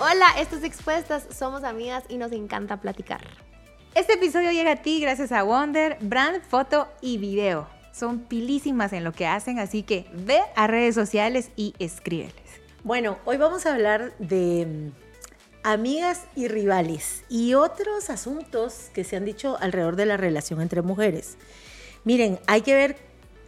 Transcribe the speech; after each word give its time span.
Hola, 0.00 0.26
estos 0.38 0.62
Expuestas, 0.62 1.26
somos 1.36 1.64
amigas 1.64 2.04
y 2.08 2.18
nos 2.18 2.30
encanta 2.30 2.76
platicar. 2.76 3.20
Este 3.96 4.12
episodio 4.12 4.52
llega 4.52 4.70
a 4.70 4.76
ti 4.76 5.00
gracias 5.00 5.32
a 5.32 5.42
Wonder, 5.42 5.98
brand, 6.00 6.40
foto 6.40 6.86
y 7.00 7.18
video. 7.18 7.66
Son 7.92 8.20
pilísimas 8.20 8.92
en 8.92 9.02
lo 9.02 9.10
que 9.10 9.26
hacen, 9.26 9.58
así 9.58 9.82
que 9.82 10.06
ve 10.12 10.40
a 10.54 10.68
redes 10.68 10.94
sociales 10.94 11.50
y 11.56 11.74
escríbeles. 11.80 12.32
Bueno, 12.84 13.18
hoy 13.24 13.38
vamos 13.38 13.66
a 13.66 13.74
hablar 13.74 14.16
de 14.20 14.66
mm, 14.66 14.92
amigas 15.64 16.26
y 16.36 16.46
rivales 16.46 17.24
y 17.28 17.54
otros 17.54 18.08
asuntos 18.08 18.90
que 18.94 19.02
se 19.02 19.16
han 19.16 19.24
dicho 19.24 19.56
alrededor 19.58 19.96
de 19.96 20.06
la 20.06 20.16
relación 20.16 20.60
entre 20.60 20.80
mujeres. 20.80 21.38
Miren, 22.04 22.38
hay 22.46 22.60
que 22.60 22.74
ver 22.74 22.96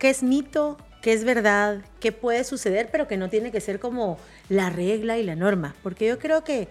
qué 0.00 0.10
es 0.10 0.24
mito, 0.24 0.78
qué 1.02 1.12
es 1.12 1.24
verdad, 1.24 1.82
qué 2.00 2.12
puede 2.12 2.44
suceder, 2.44 2.88
pero 2.90 3.08
que 3.08 3.16
no 3.16 3.28
tiene 3.30 3.50
que 3.50 3.60
ser 3.60 3.80
como 3.80 4.18
la 4.48 4.70
regla 4.70 5.18
y 5.18 5.24
la 5.24 5.36
norma, 5.36 5.74
porque 5.82 6.06
yo 6.06 6.18
creo 6.18 6.44
que 6.44 6.68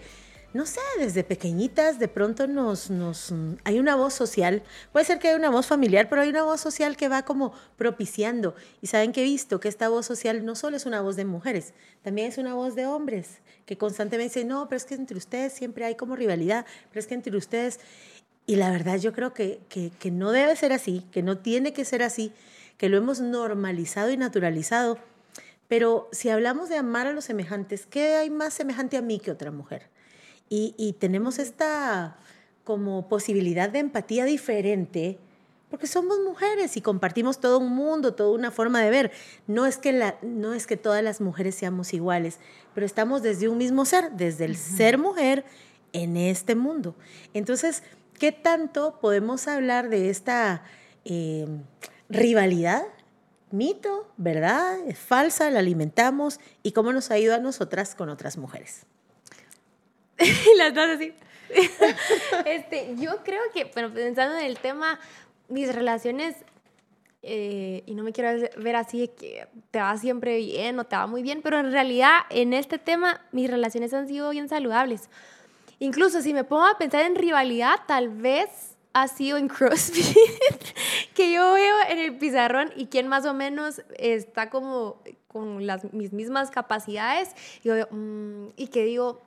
no 0.52 0.66
sé, 0.66 0.80
desde 0.98 1.22
pequeñitas 1.22 2.00
de 2.00 2.08
pronto 2.08 2.48
nos, 2.48 2.90
nos, 2.90 3.32
hay 3.62 3.78
una 3.78 3.94
voz 3.94 4.14
social, 4.14 4.64
puede 4.90 5.04
ser 5.04 5.20
que 5.20 5.28
haya 5.28 5.36
una 5.36 5.50
voz 5.50 5.66
familiar, 5.66 6.08
pero 6.08 6.22
hay 6.22 6.30
una 6.30 6.42
voz 6.42 6.60
social 6.60 6.96
que 6.96 7.08
va 7.08 7.24
como 7.24 7.52
propiciando. 7.76 8.56
Y 8.82 8.88
saben 8.88 9.12
que 9.12 9.20
he 9.20 9.24
visto 9.24 9.60
que 9.60 9.68
esta 9.68 9.88
voz 9.88 10.06
social 10.06 10.44
no 10.44 10.56
solo 10.56 10.76
es 10.76 10.86
una 10.86 11.02
voz 11.02 11.14
de 11.14 11.24
mujeres, 11.24 11.72
también 12.02 12.28
es 12.28 12.38
una 12.38 12.54
voz 12.54 12.74
de 12.74 12.86
hombres, 12.86 13.38
que 13.64 13.78
constantemente 13.78 14.34
dicen, 14.34 14.48
no, 14.48 14.68
pero 14.68 14.78
es 14.78 14.86
que 14.86 14.94
entre 14.94 15.16
ustedes 15.16 15.52
siempre 15.52 15.84
hay 15.84 15.94
como 15.94 16.16
rivalidad, 16.16 16.66
pero 16.90 17.00
es 17.00 17.06
que 17.06 17.14
entre 17.14 17.36
ustedes... 17.36 17.78
Y 18.46 18.56
la 18.56 18.70
verdad 18.72 18.98
yo 18.98 19.12
creo 19.12 19.32
que, 19.32 19.60
que, 19.68 19.92
que 20.00 20.10
no 20.10 20.32
debe 20.32 20.56
ser 20.56 20.72
así, 20.72 21.06
que 21.12 21.22
no 21.22 21.38
tiene 21.38 21.72
que 21.72 21.84
ser 21.84 22.02
así, 22.02 22.32
que 22.80 22.88
lo 22.88 22.96
hemos 22.96 23.20
normalizado 23.20 24.10
y 24.10 24.16
naturalizado. 24.16 24.96
Pero 25.68 26.08
si 26.12 26.30
hablamos 26.30 26.70
de 26.70 26.78
amar 26.78 27.06
a 27.06 27.12
los 27.12 27.26
semejantes, 27.26 27.84
¿qué 27.84 28.14
hay 28.14 28.30
más 28.30 28.54
semejante 28.54 28.96
a 28.96 29.02
mí 29.02 29.20
que 29.20 29.30
otra 29.30 29.50
mujer? 29.50 29.90
y, 30.48 30.96
tenemos 30.98 31.38
esta 31.38 32.16
como 32.64 33.06
posibilidad 33.06 33.68
de 33.68 33.80
empatía 33.80 34.24
diferente 34.24 35.18
porque 35.70 35.86
somos 35.86 36.18
mujeres 36.26 36.76
y 36.76 36.80
compartimos 36.80 37.38
todo 37.38 37.58
un 37.58 37.70
mundo, 37.72 38.14
toda 38.14 38.30
una 38.32 38.50
forma 38.50 38.80
de 38.82 38.90
ver. 38.90 39.12
No 39.46 39.66
es 39.66 39.76
que, 39.76 39.92
la, 39.92 40.16
no 40.22 40.54
es 40.54 40.66
que 40.66 40.76
todas 40.78 41.04
las 41.04 41.20
mujeres 41.20 41.54
seamos 41.54 41.92
iguales, 41.92 42.40
pero 42.74 42.86
estamos 42.86 43.22
desde 43.22 43.48
un 43.48 43.58
mismo 43.58 43.84
ser, 43.84 44.10
desde 44.12 44.46
el 44.46 44.56
ser 44.56 44.96
mujer 44.96 45.44
en 45.92 46.16
este 46.16 46.56
mundo. 46.56 46.96
Entonces, 47.34 47.82
¿qué 48.18 48.32
tanto 48.32 48.98
podemos 49.00 49.46
hablar 49.46 49.90
de 49.90 50.08
esta 50.08 50.64
eh, 51.04 51.46
rivalidad? 52.10 52.82
Mito, 53.50 54.12
¿verdad? 54.16 54.78
Es 54.86 54.98
falsa, 54.98 55.50
la 55.50 55.60
alimentamos 55.60 56.38
y 56.62 56.72
cómo 56.72 56.92
nos 56.92 57.10
ayuda 57.10 57.36
a 57.36 57.40
nosotras 57.40 57.94
con 57.94 58.08
otras 58.08 58.36
mujeres. 58.36 58.86
y 60.18 60.56
las 60.58 60.74
dos 60.74 60.88
así. 60.90 61.12
este, 62.46 62.94
yo 62.96 63.16
creo 63.24 63.42
que, 63.52 63.64
bueno, 63.74 63.92
pensando 63.92 64.38
en 64.38 64.44
el 64.44 64.58
tema, 64.58 65.00
mis 65.48 65.74
relaciones, 65.74 66.36
eh, 67.22 67.82
y 67.86 67.94
no 67.94 68.04
me 68.04 68.12
quiero 68.12 68.48
ver 68.56 68.76
así 68.76 69.00
de 69.00 69.08
que 69.08 69.48
te 69.70 69.80
va 69.80 69.96
siempre 69.98 70.36
bien 70.36 70.78
o 70.78 70.84
te 70.84 70.96
va 70.96 71.06
muy 71.06 71.22
bien, 71.22 71.42
pero 71.42 71.58
en 71.58 71.72
realidad 71.72 72.20
en 72.30 72.54
este 72.54 72.78
tema 72.78 73.20
mis 73.32 73.50
relaciones 73.50 73.92
han 73.92 74.06
sido 74.06 74.30
bien 74.30 74.48
saludables. 74.48 75.10
Incluso 75.80 76.22
si 76.22 76.32
me 76.32 76.44
pongo 76.44 76.66
a 76.66 76.78
pensar 76.78 77.04
en 77.04 77.16
rivalidad, 77.16 77.80
tal 77.86 78.10
vez 78.10 78.69
ha 78.92 79.08
sido 79.08 79.36
en 79.36 79.48
CrossFit, 79.48 80.16
que 81.14 81.32
yo 81.32 81.54
veo 81.54 81.76
en 81.88 81.98
el 81.98 82.18
pizarrón 82.18 82.72
y 82.76 82.86
quien 82.86 83.08
más 83.08 83.24
o 83.26 83.34
menos 83.34 83.82
está 83.96 84.50
como 84.50 85.00
con 85.28 85.66
las, 85.66 85.92
mis 85.92 86.12
mismas 86.12 86.50
capacidades, 86.50 87.34
yo 87.62 87.74
mm, 87.90 88.48
y 88.56 88.66
que 88.66 88.84
digo, 88.84 89.20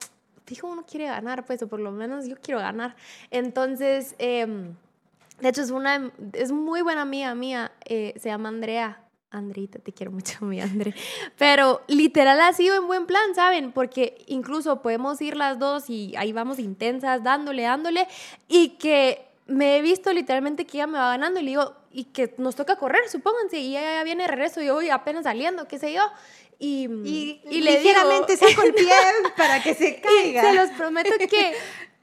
dijo 0.46 0.66
uno 0.66 0.84
quiere 0.84 1.06
ganar, 1.06 1.46
pues, 1.46 1.62
o 1.62 1.68
por 1.68 1.80
lo 1.80 1.92
menos 1.92 2.26
yo 2.26 2.36
quiero 2.40 2.60
ganar. 2.60 2.94
Entonces, 3.30 4.14
em, 4.18 4.74
de 5.40 5.48
hecho, 5.48 5.62
es 5.62 5.70
una, 5.70 6.12
es 6.32 6.52
muy 6.52 6.82
buena 6.82 7.02
amiga 7.02 7.34
mía, 7.34 7.72
eh, 7.86 8.14
se 8.18 8.28
llama 8.28 8.50
Andrea. 8.50 9.00
Andrita, 9.30 9.80
te 9.80 9.92
quiero 9.92 10.12
mucho, 10.12 10.44
mi 10.44 10.60
André. 10.60 10.94
Pero 11.36 11.82
literal 11.88 12.40
ha 12.40 12.52
sido 12.52 12.76
en 12.76 12.86
buen 12.86 13.06
plan, 13.06 13.34
¿saben? 13.34 13.72
Porque 13.72 14.24
incluso 14.28 14.80
podemos 14.80 15.20
ir 15.20 15.36
las 15.36 15.58
dos 15.58 15.90
y 15.90 16.14
ahí 16.16 16.32
vamos 16.32 16.60
intensas, 16.60 17.24
dándole, 17.24 17.62
dándole, 17.62 18.06
y 18.46 18.76
que 18.78 19.33
me 19.46 19.76
he 19.76 19.82
visto 19.82 20.12
literalmente 20.12 20.66
que 20.66 20.78
ella 20.78 20.86
me 20.86 20.98
va 20.98 21.10
ganando 21.10 21.40
y 21.40 21.42
le 21.42 21.50
digo, 21.50 21.76
y 21.90 22.04
que 22.04 22.34
nos 22.38 22.56
toca 22.56 22.76
correr, 22.76 23.08
supónganse, 23.08 23.58
y 23.58 23.76
ella 23.76 23.96
ya 23.96 24.04
viene 24.04 24.24
de 24.24 24.28
regreso 24.28 24.60
y 24.62 24.66
yo 24.66 24.74
voy 24.74 24.90
apenas 24.90 25.24
saliendo, 25.24 25.68
qué 25.68 25.78
sé 25.78 25.92
yo. 25.92 26.02
Y, 26.58 26.88
y, 27.04 27.42
y 27.50 27.60
ligeramente 27.60 28.36
saco 28.38 28.62
el 28.62 28.74
pie 28.74 28.92
para 29.36 29.62
que 29.62 29.74
se 29.74 30.00
caiga. 30.00 30.42
se 30.42 30.54
los 30.54 30.70
prometo 30.70 31.10
que 31.18 31.54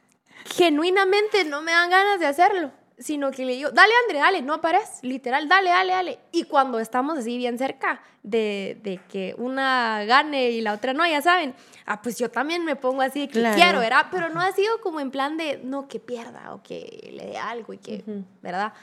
genuinamente 0.55 1.43
no 1.45 1.61
me 1.61 1.71
dan 1.71 1.89
ganas 1.89 2.19
de 2.19 2.27
hacerlo, 2.27 2.71
sino 3.01 3.31
que 3.31 3.45
le 3.45 3.53
digo, 3.53 3.71
dale 3.71 3.91
André, 4.03 4.19
dale, 4.19 4.41
no 4.41 4.61
pares, 4.61 4.99
literal, 5.01 5.47
dale, 5.47 5.69
dale, 5.69 5.93
dale. 5.93 6.19
Y 6.31 6.43
cuando 6.43 6.79
estamos 6.79 7.17
así 7.17 7.37
bien 7.37 7.57
cerca 7.57 8.01
de, 8.23 8.79
de, 8.83 8.99
que 9.09 9.35
una 9.37 10.05
gane 10.05 10.51
y 10.51 10.61
la 10.61 10.73
otra 10.73 10.93
no, 10.93 11.05
ya 11.07 11.21
saben, 11.21 11.53
ah, 11.85 12.01
pues 12.01 12.17
yo 12.17 12.29
también 12.29 12.63
me 12.63 12.75
pongo 12.75 13.01
así 13.01 13.21
de 13.21 13.27
que 13.27 13.41
quiero, 13.55 13.79
¿verdad? 13.79 14.07
Pero 14.11 14.29
no 14.29 14.39
ha 14.39 14.51
sido 14.51 14.79
como 14.81 14.99
en 14.99 15.11
plan 15.11 15.37
de, 15.37 15.59
no, 15.63 15.87
que 15.87 15.99
pierda 15.99 16.53
o 16.53 16.63
que 16.63 17.09
le 17.13 17.25
dé 17.27 17.37
algo 17.37 17.73
y 17.73 17.77
que, 17.77 18.03
¿verdad? 18.41 18.73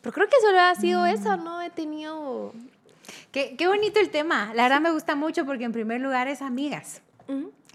Pero 0.00 0.14
creo 0.14 0.28
que 0.28 0.36
solo 0.40 0.60
ha 0.60 0.74
sido 0.74 1.06
eso, 1.06 1.36
no 1.36 1.60
he 1.60 1.70
tenido 1.70 2.52
Qué, 3.32 3.56
qué, 3.56 3.66
bonito 3.68 4.00
el 4.00 4.10
tema. 4.10 4.52
La 4.54 4.64
verdad 4.64 4.80
me 4.80 4.90
gusta 4.90 5.14
mucho 5.16 5.44
porque 5.46 5.64
en 5.64 5.72
primer 5.72 6.00
lugar 6.00 6.28
es 6.28 6.42
amigas. 6.42 7.02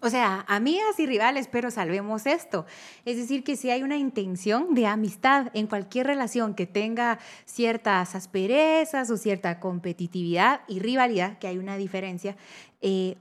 O 0.06 0.10
sea, 0.10 0.44
amigas 0.50 1.00
y 1.00 1.06
rivales, 1.06 1.48
pero 1.50 1.72
salvemos 1.72 2.26
esto. 2.26 2.66
Es 3.06 3.16
decir, 3.16 3.42
que 3.46 3.56
si 3.56 3.70
hay 3.70 3.84
una 3.84 3.96
intención 3.96 4.74
de 4.74 4.86
amistad 4.86 5.48
en 5.54 5.66
cualquier 5.66 6.08
relación 6.08 6.56
que 6.56 6.66
tenga 6.66 7.20
ciertas 7.46 8.14
asperezas 8.14 9.10
o 9.10 9.16
cierta 9.16 9.62
competitividad 9.62 10.60
y 10.68 10.80
rivalidad, 10.80 11.38
que 11.38 11.48
hay 11.48 11.58
una 11.58 11.78
diferencia, 11.78 12.36
eh, 12.82 13.16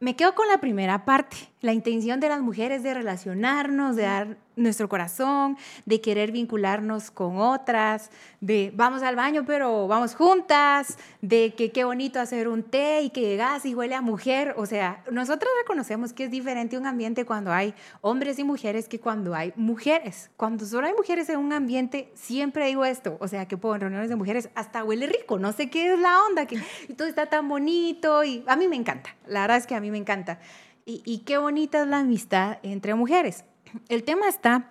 me 0.00 0.16
quedo 0.16 0.34
con 0.34 0.48
la 0.48 0.62
primera 0.62 1.04
parte, 1.04 1.36
la 1.60 1.74
intención 1.74 2.20
de 2.20 2.30
las 2.30 2.40
mujeres 2.40 2.82
de 2.82 2.94
relacionarnos, 2.94 3.94
de 3.94 4.02
dar 4.04 4.38
nuestro 4.56 4.88
corazón, 4.88 5.56
de 5.84 6.00
querer 6.00 6.32
vincularnos 6.32 7.10
con 7.10 7.38
otras, 7.38 8.10
de 8.40 8.72
vamos 8.74 9.02
al 9.02 9.16
baño 9.16 9.44
pero 9.46 9.88
vamos 9.88 10.14
juntas, 10.14 10.98
de 11.20 11.54
que 11.54 11.72
qué 11.72 11.84
bonito 11.84 12.20
hacer 12.20 12.48
un 12.48 12.62
té 12.62 13.02
y 13.02 13.10
que 13.10 13.20
llegas 13.20 13.64
y 13.64 13.74
huele 13.74 13.94
a 13.94 14.00
mujer. 14.00 14.54
O 14.56 14.66
sea, 14.66 15.02
nosotros 15.10 15.50
reconocemos 15.62 16.12
que 16.12 16.24
es 16.24 16.30
diferente 16.30 16.78
un 16.78 16.86
ambiente 16.86 17.24
cuando 17.24 17.52
hay 17.52 17.74
hombres 18.00 18.38
y 18.38 18.44
mujeres 18.44 18.88
que 18.88 19.00
cuando 19.00 19.34
hay 19.34 19.52
mujeres. 19.56 20.30
Cuando 20.36 20.66
solo 20.66 20.86
hay 20.86 20.94
mujeres 20.94 21.28
en 21.28 21.38
un 21.38 21.52
ambiente, 21.52 22.12
siempre 22.14 22.66
digo 22.66 22.84
esto, 22.84 23.16
o 23.20 23.28
sea, 23.28 23.46
que 23.46 23.56
puedo 23.56 23.74
en 23.74 23.82
reuniones 23.82 24.08
de 24.08 24.16
mujeres 24.16 24.48
hasta 24.54 24.84
huele 24.84 25.06
rico, 25.06 25.38
no 25.38 25.52
sé 25.52 25.70
qué 25.70 25.92
es 25.92 25.98
la 25.98 26.22
onda, 26.24 26.46
que 26.46 26.60
todo 26.96 27.08
está 27.08 27.26
tan 27.26 27.48
bonito 27.48 28.24
y 28.24 28.44
a 28.46 28.56
mí 28.56 28.68
me 28.68 28.76
encanta, 28.76 29.14
la 29.26 29.42
verdad 29.42 29.56
es 29.58 29.66
que 29.66 29.74
a 29.74 29.80
mí 29.80 29.90
me 29.90 29.98
encanta. 29.98 30.38
Y, 30.86 31.02
y 31.06 31.20
qué 31.20 31.38
bonita 31.38 31.80
es 31.82 31.88
la 31.88 32.00
amistad 32.00 32.58
entre 32.62 32.94
mujeres. 32.94 33.44
El 33.88 34.04
tema 34.04 34.28
está 34.28 34.70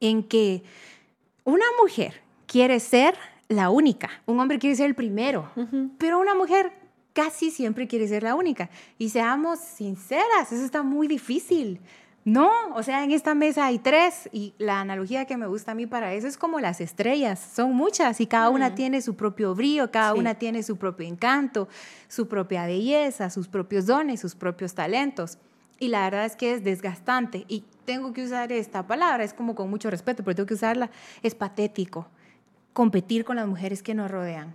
en 0.00 0.22
que 0.22 0.62
una 1.44 1.66
mujer 1.80 2.22
quiere 2.46 2.80
ser 2.80 3.14
la 3.48 3.70
única, 3.70 4.10
un 4.26 4.40
hombre 4.40 4.58
quiere 4.58 4.76
ser 4.76 4.86
el 4.86 4.94
primero, 4.94 5.50
pero 5.98 6.18
una 6.18 6.34
mujer 6.34 6.72
casi 7.12 7.50
siempre 7.50 7.86
quiere 7.86 8.08
ser 8.08 8.22
la 8.22 8.34
única. 8.34 8.70
Y 8.98 9.08
seamos 9.10 9.58
sinceras, 9.60 10.52
eso 10.52 10.64
está 10.64 10.82
muy 10.82 11.08
difícil. 11.08 11.80
No, 12.24 12.50
o 12.74 12.82
sea, 12.82 13.04
en 13.04 13.10
esta 13.10 13.34
mesa 13.34 13.66
hay 13.66 13.78
tres 13.78 14.30
y 14.32 14.54
la 14.56 14.80
analogía 14.80 15.26
que 15.26 15.36
me 15.36 15.46
gusta 15.46 15.72
a 15.72 15.74
mí 15.74 15.86
para 15.86 16.14
eso 16.14 16.26
es 16.26 16.38
como 16.38 16.58
las 16.58 16.80
estrellas, 16.80 17.38
son 17.54 17.74
muchas 17.74 18.18
y 18.18 18.26
cada 18.26 18.48
una 18.48 18.74
tiene 18.74 19.02
su 19.02 19.14
propio 19.14 19.54
brillo, 19.54 19.90
cada 19.90 20.14
una 20.14 20.34
tiene 20.34 20.62
su 20.62 20.78
propio 20.78 21.06
encanto, 21.06 21.68
su 22.08 22.26
propia 22.26 22.64
belleza, 22.64 23.28
sus 23.28 23.46
propios 23.46 23.84
dones, 23.84 24.20
sus 24.20 24.34
propios 24.34 24.74
talentos. 24.74 25.36
Y 25.78 25.88
la 25.88 26.02
verdad 26.04 26.24
es 26.24 26.36
que 26.36 26.54
es 26.54 26.64
desgastante. 26.64 27.44
Y 27.48 27.64
tengo 27.84 28.12
que 28.12 28.24
usar 28.24 28.52
esta 28.52 28.86
palabra, 28.86 29.24
es 29.24 29.34
como 29.34 29.54
con 29.54 29.68
mucho 29.68 29.90
respeto, 29.90 30.22
pero 30.24 30.34
tengo 30.36 30.46
que 30.46 30.54
usarla. 30.54 30.90
Es 31.22 31.34
patético 31.34 32.06
competir 32.72 33.24
con 33.24 33.36
las 33.36 33.46
mujeres 33.46 33.82
que 33.82 33.94
nos 33.94 34.10
rodean, 34.10 34.54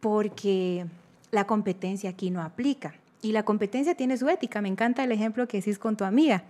porque 0.00 0.86
la 1.30 1.46
competencia 1.46 2.10
aquí 2.10 2.30
no 2.30 2.42
aplica. 2.42 2.94
Y 3.20 3.32
la 3.32 3.44
competencia 3.44 3.94
tiene 3.94 4.16
su 4.16 4.28
ética. 4.28 4.62
Me 4.62 4.68
encanta 4.68 5.04
el 5.04 5.12
ejemplo 5.12 5.46
que 5.48 5.58
decís 5.58 5.78
con 5.78 5.96
tu 5.96 6.04
amiga. 6.04 6.44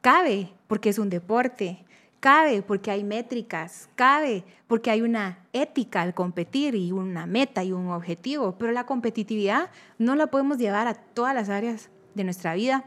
Cabe 0.00 0.50
porque 0.68 0.90
es 0.90 0.98
un 0.98 1.10
deporte, 1.10 1.84
cabe 2.20 2.62
porque 2.62 2.90
hay 2.90 3.02
métricas, 3.02 3.88
cabe 3.96 4.44
porque 4.68 4.90
hay 4.90 5.02
una 5.02 5.38
ética 5.52 6.02
al 6.02 6.14
competir 6.14 6.76
y 6.76 6.92
una 6.92 7.26
meta 7.26 7.64
y 7.64 7.72
un 7.72 7.88
objetivo, 7.88 8.54
pero 8.58 8.70
la 8.70 8.86
competitividad 8.86 9.70
no 9.98 10.14
la 10.14 10.28
podemos 10.28 10.58
llevar 10.58 10.86
a 10.86 10.94
todas 10.94 11.34
las 11.34 11.48
áreas 11.48 11.90
de 12.14 12.24
nuestra 12.24 12.54
vida 12.54 12.84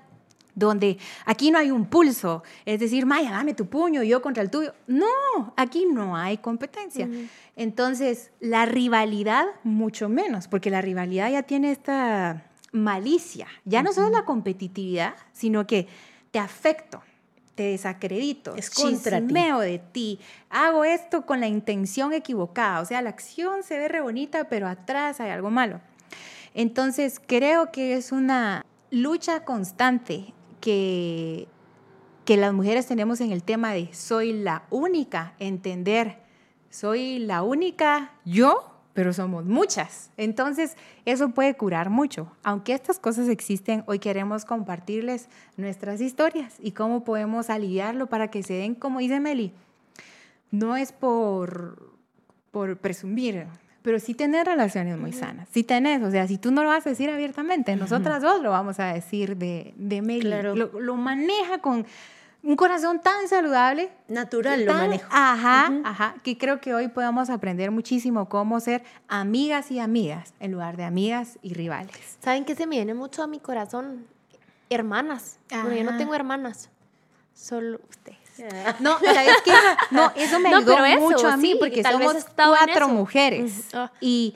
donde 0.56 0.98
aquí 1.26 1.52
no 1.52 1.58
hay 1.58 1.72
un 1.72 1.86
pulso, 1.86 2.44
es 2.66 2.80
decir, 2.80 3.06
Maya, 3.06 3.32
dame 3.32 3.54
tu 3.54 3.68
puño, 3.68 4.04
yo 4.04 4.22
contra 4.22 4.44
el 4.44 4.50
tuyo. 4.50 4.74
No, 4.88 5.54
aquí 5.56 5.86
no 5.86 6.16
hay 6.16 6.38
competencia. 6.38 7.08
Entonces, 7.56 8.32
la 8.40 8.66
rivalidad, 8.66 9.46
mucho 9.64 10.10
menos, 10.10 10.48
porque 10.48 10.70
la 10.70 10.82
rivalidad 10.82 11.32
ya 11.32 11.44
tiene 11.44 11.72
esta 11.72 12.46
malicia, 12.72 13.48
ya 13.66 13.84
no 13.84 13.94
solo 13.94 14.10
la 14.10 14.26
competitividad, 14.26 15.16
sino 15.34 15.68
que 15.68 15.88
te 16.32 16.40
afecto, 16.40 17.02
te 17.56 17.64
desacredito, 17.64 18.56
Es 18.56 18.70
contra 18.70 19.20
ti. 19.20 19.26
chismeo 19.26 19.60
de 19.60 19.80
ti, 19.80 20.20
hago 20.50 20.86
esto 20.86 21.26
con 21.26 21.42
la 21.42 21.48
intención 21.48 22.14
equivocada, 22.14 22.80
o 22.80 22.86
sea, 22.86 23.02
la 23.02 23.10
acción 23.10 23.64
se 23.64 23.78
ve 23.78 23.90
re 23.90 24.02
bonita, 24.02 24.46
pero 24.46 24.68
atrás 24.68 25.20
hay 25.20 25.32
algo 25.32 25.50
malo. 25.50 25.82
Entonces, 26.54 27.22
creo 27.26 27.72
que 27.72 27.96
es 27.96 28.12
una 28.12 28.66
lucha 28.90 29.44
constante 29.46 30.34
que, 30.62 31.48
que 32.24 32.38
las 32.38 32.54
mujeres 32.54 32.88
tenemos 32.88 33.20
en 33.20 33.32
el 33.32 33.44
tema 33.44 33.74
de 33.74 33.94
soy 33.94 34.32
la 34.32 34.64
única, 34.70 35.34
entender, 35.40 36.20
soy 36.70 37.20
la 37.20 37.44
única 37.44 38.12
yo, 38.24 38.72
pero 38.94 39.14
somos 39.14 39.46
muchas. 39.46 40.12
Entonces, 40.18 40.76
eso 41.06 41.30
puede 41.30 41.56
curar 41.56 41.90
mucho. 41.90 42.32
Aunque 42.44 42.74
estas 42.74 43.00
cosas 43.00 43.28
existen, 43.28 43.84
hoy 43.88 44.00
queremos 44.00 44.46
compartirles 44.46 45.28
nuestras 45.58 46.02
historias 46.02 46.56
y 46.60 46.72
cómo 46.72 47.04
podemos 47.04 47.50
aliviarlo 47.50 48.08
para 48.08 48.30
que 48.30 48.44
se 48.44 48.54
den, 48.54 48.76
como 48.76 49.00
dice 49.00 49.20
Meli, 49.20 49.54
no 50.52 50.76
es 50.76 50.92
por, 50.92 51.96
por 52.52 52.78
presumir, 52.78 53.48
pero 53.82 54.00
sí 54.00 54.14
tener 54.14 54.46
relaciones 54.48 54.98
muy 54.98 55.12
sanas. 55.14 55.48
Sí 55.52 55.64
tenés, 55.64 56.02
o 56.04 56.12
sea, 56.12 56.28
si 56.28 56.38
tú 56.38 56.52
no 56.52 56.64
lo 56.64 56.70
vas 56.70 56.86
a 56.86 56.90
decir 56.90 57.10
abiertamente, 57.10 57.76
nosotras 57.76 58.22
dos 58.22 58.42
lo 58.42 58.52
vamos 58.52 58.80
a 58.80 58.94
decir 58.94 59.38
de, 59.38 59.74
de 59.76 60.02
Meli. 60.02 60.22
Claro. 60.22 60.56
Lo, 60.56 60.80
lo 60.80 60.96
maneja 60.96 61.60
con 61.60 61.86
un 62.44 62.56
corazón 62.56 63.02
tan 63.02 63.28
saludable. 63.28 63.92
Natural 64.08 64.66
lo 64.66 64.72
tan- 64.72 64.90
manejo. 64.90 65.08
Ajá, 65.12 65.70
Ujú. 65.72 65.82
ajá, 65.86 66.16
que 66.24 66.38
creo 66.38 66.60
que 66.62 66.74
hoy 66.74 66.88
podamos 66.88 67.30
aprender 67.30 67.70
muchísimo 67.72 68.30
cómo 68.30 68.60
ser 68.60 68.84
amigas 69.08 69.70
y 69.72 69.80
amigas 69.80 70.34
en 70.40 70.52
lugar 70.52 70.78
de 70.78 70.84
amigas 70.84 71.38
y 71.42 71.54
rivales. 71.54 72.18
¿Saben 72.20 72.46
qué 72.46 72.56
se 72.56 72.66
me 72.68 72.78
viene 72.78 72.94
mucho 72.94 73.22
a 73.24 73.28
mi 73.28 73.40
corazón? 73.40 74.06
Hermanas. 74.70 75.38
Bueno, 75.52 75.74
yo 75.74 75.84
no 75.84 75.98
tengo 75.98 76.16
hermanas. 76.16 76.70
Solo 77.34 77.80
ustedes. 77.90 78.18
No, 78.80 78.98
¿sabes 79.00 79.36
qué? 79.46 79.54
No, 79.92 80.12
eso 80.16 80.40
me 80.40 80.50
No, 80.50 80.58
ayudó 80.58 80.86
eso, 80.86 81.00
mucho 81.00 81.28
a 81.28 81.38
mí 81.38 81.52
sí, 81.54 81.58
porque 81.60 81.84
somos 81.84 82.26
cuatro 82.36 82.88
mujeres. 82.88 83.68
Ujú. 83.70 83.78
Ah. 83.78 83.92
Y 84.00 84.36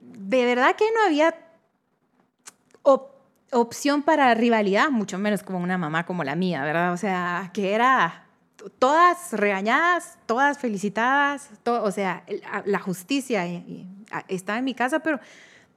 de 0.00 0.44
verdad 0.44 0.74
que 0.76 0.84
no 0.94 1.02
había 1.06 1.34
op- 2.82 3.12
opción 3.52 4.02
para 4.02 4.34
rivalidad, 4.34 4.90
mucho 4.90 5.18
menos 5.18 5.42
como 5.42 5.58
una 5.58 5.78
mamá 5.78 6.04
como 6.06 6.24
la 6.24 6.34
mía, 6.34 6.62
¿verdad? 6.64 6.92
O 6.92 6.96
sea, 6.96 7.50
que 7.54 7.72
era 7.74 8.24
todas 8.78 9.32
regañadas, 9.32 10.18
todas 10.26 10.58
felicitadas, 10.58 11.48
to- 11.62 11.82
o 11.82 11.90
sea, 11.92 12.24
el- 12.26 12.42
a- 12.50 12.62
la 12.66 12.78
justicia 12.80 13.44
está 14.26 14.58
en 14.58 14.64
mi 14.64 14.74
casa, 14.74 14.98
pero 14.98 15.20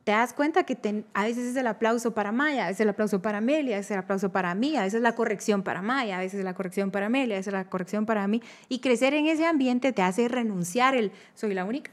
te 0.03 0.11
das 0.11 0.33
cuenta 0.33 0.63
que 0.63 0.75
ten- 0.75 1.05
a 1.13 1.25
veces 1.25 1.45
es 1.45 1.55
el 1.55 1.67
aplauso 1.67 2.13
para 2.13 2.31
Maya, 2.31 2.65
a 2.65 2.67
veces 2.69 2.81
el 2.81 2.89
aplauso 2.89 3.21
para 3.21 3.37
Amelia, 3.37 3.75
a 3.75 3.79
veces 3.79 3.91
el 3.91 3.99
aplauso 3.99 4.31
para 4.31 4.55
mí, 4.55 4.75
a 4.75 4.81
veces 4.81 5.01
la 5.01 5.13
corrección 5.13 5.61
para 5.61 5.81
Maya, 5.81 6.17
a 6.17 6.19
veces 6.19 6.43
la 6.43 6.53
corrección 6.55 6.89
para 6.91 7.05
Amelia, 7.05 7.35
a 7.35 7.39
veces 7.39 7.53
la 7.53 7.65
corrección 7.65 8.05
para 8.05 8.27
mí. 8.27 8.41
Y 8.67 8.79
crecer 8.79 9.13
en 9.13 9.27
ese 9.27 9.45
ambiente 9.45 9.91
te 9.93 10.01
hace 10.01 10.27
renunciar 10.27 10.95
el 10.95 11.11
soy 11.35 11.53
la 11.53 11.65
única, 11.65 11.91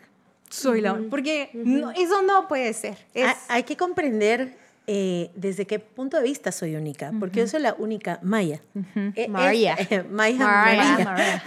soy 0.48 0.80
la 0.80 0.94
única, 0.94 1.10
porque 1.10 1.50
no- 1.52 1.90
eso 1.90 2.22
no 2.22 2.48
puede 2.48 2.72
ser. 2.72 2.96
Es, 3.12 3.26
Ha- 3.26 3.36
Hay 3.48 3.64
que 3.64 3.76
comprender 3.76 4.56
eh, 4.90 5.30
desde 5.34 5.66
qué 5.66 5.78
punto 5.80 6.16
de 6.16 6.22
vista 6.22 6.50
soy 6.50 6.74
única, 6.74 7.12
porque 7.20 7.40
yo 7.40 7.46
soy 7.46 7.60
la 7.60 7.74
única 7.74 8.20
Maya. 8.22 8.62
Eh, 8.96 9.12
es- 9.16 9.28
María. 9.28 9.76
Maya, 10.10 10.38
María. 10.46 10.98
María. 11.04 11.42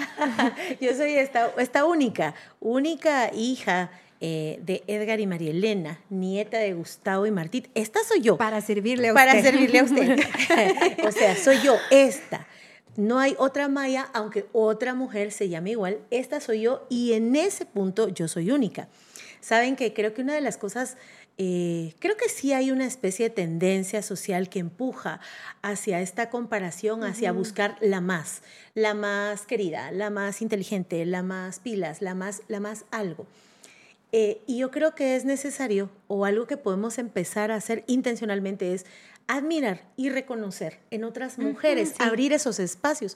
yo 0.80 0.94
soy 0.94 1.14
esta, 1.14 1.50
esta 1.58 1.86
única, 1.86 2.36
única 2.60 3.34
hija 3.34 3.90
eh, 4.24 4.60
de 4.62 4.84
Edgar 4.86 5.20
y 5.20 5.26
María 5.26 5.50
Elena, 5.50 6.00
nieta 6.12 6.60
de 6.60 6.74
Gustavo 6.74 7.26
y 7.26 7.32
Martí. 7.32 7.66
Esta 7.74 8.04
soy 8.04 8.22
yo. 8.22 8.38
para 8.38 8.62
servirle 8.62 9.10
a 9.10 9.14
para 9.16 9.36
usted. 9.36 9.52
servirle 9.52 9.80
a 9.80 9.84
usted. 9.84 10.20
o 11.08 11.12
sea, 11.12 11.36
soy 11.36 11.58
yo, 11.64 11.76
esta. 11.90 12.48
No 12.96 13.18
hay 13.18 13.36
otra 13.40 13.68
Maya, 13.68 14.10
aunque 14.14 14.46
otra 14.54 14.94
mujer 14.94 15.32
se 15.32 15.50
llame 15.50 15.72
igual. 15.72 16.00
Esta 16.12 16.40
soy 16.40 16.62
yo 16.62 16.86
y 16.88 17.14
en 17.14 17.36
ese 17.36 17.66
punto 17.66 18.10
yo 18.10 18.28
soy 18.28 18.52
única. 18.52 18.90
Saben 19.40 19.76
que 19.76 19.92
creo 19.92 20.14
que 20.14 20.22
una 20.22 20.36
de 20.36 20.42
las 20.42 20.58
cosas, 20.58 20.98
eh, 21.40 21.96
creo 21.98 22.16
que 22.16 22.30
sí 22.30 22.54
hay 22.54 22.70
una 22.70 22.86
especie 22.86 23.30
de 23.30 23.34
tendencia 23.34 24.04
social 24.04 24.50
que 24.50 24.60
empuja 24.60 25.20
hacia 25.64 26.00
esta 26.00 26.30
comparación, 26.30 27.04
hacia 27.04 27.32
buscar 27.32 27.76
la 27.82 28.02
más, 28.02 28.44
la 28.76 28.94
más 28.94 29.48
querida, 29.48 29.92
la 29.92 30.12
más 30.12 30.44
inteligente, 30.44 31.04
la 31.06 31.24
más 31.24 31.58
pilas, 31.60 32.04
la 32.04 32.14
más, 32.14 32.44
la 32.50 32.60
más 32.60 32.86
algo. 32.92 33.26
Eh, 34.12 34.42
y 34.46 34.58
yo 34.58 34.72
creo 34.72 34.94
que 34.94 35.16
es 35.16 35.26
necesario, 35.26 35.90
o 36.08 36.26
algo 36.26 36.48
que 36.48 36.58
podemos 36.58 36.98
empezar 36.98 37.52
a 37.52 37.56
hacer 37.56 37.84
intencionalmente, 37.88 38.74
es 38.74 38.86
admirar 39.28 39.88
y 39.96 40.10
reconocer 40.10 40.80
en 40.92 41.04
otras 41.04 41.38
mujeres, 41.38 41.94
abrir 42.00 42.34
esos 42.34 42.60
espacios. 42.60 43.16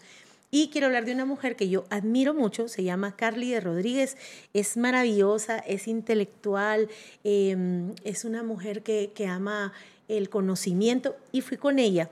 Y 0.51 0.69
quiero 0.69 0.87
hablar 0.87 1.03
de 1.03 1.11
una 1.11 1.25
mujer 1.25 1.57
que 1.57 1.67
yo 1.67 1.85
admiro 1.89 2.33
mucho, 2.33 2.69
se 2.69 2.83
llama 2.83 3.15
Carly 3.17 3.51
de 3.51 3.59
Rodríguez, 3.59 4.15
es 4.53 4.77
maravillosa, 4.77 5.57
es 5.57 5.87
intelectual, 5.87 6.87
eh, 7.23 7.91
es 8.03 8.23
una 8.23 8.43
mujer 8.43 8.81
que, 8.81 9.11
que 9.13 9.27
ama 9.27 9.73
el 10.07 10.29
conocimiento 10.29 11.17
y 11.31 11.41
fui 11.41 11.57
con 11.57 11.79
ella 11.79 12.09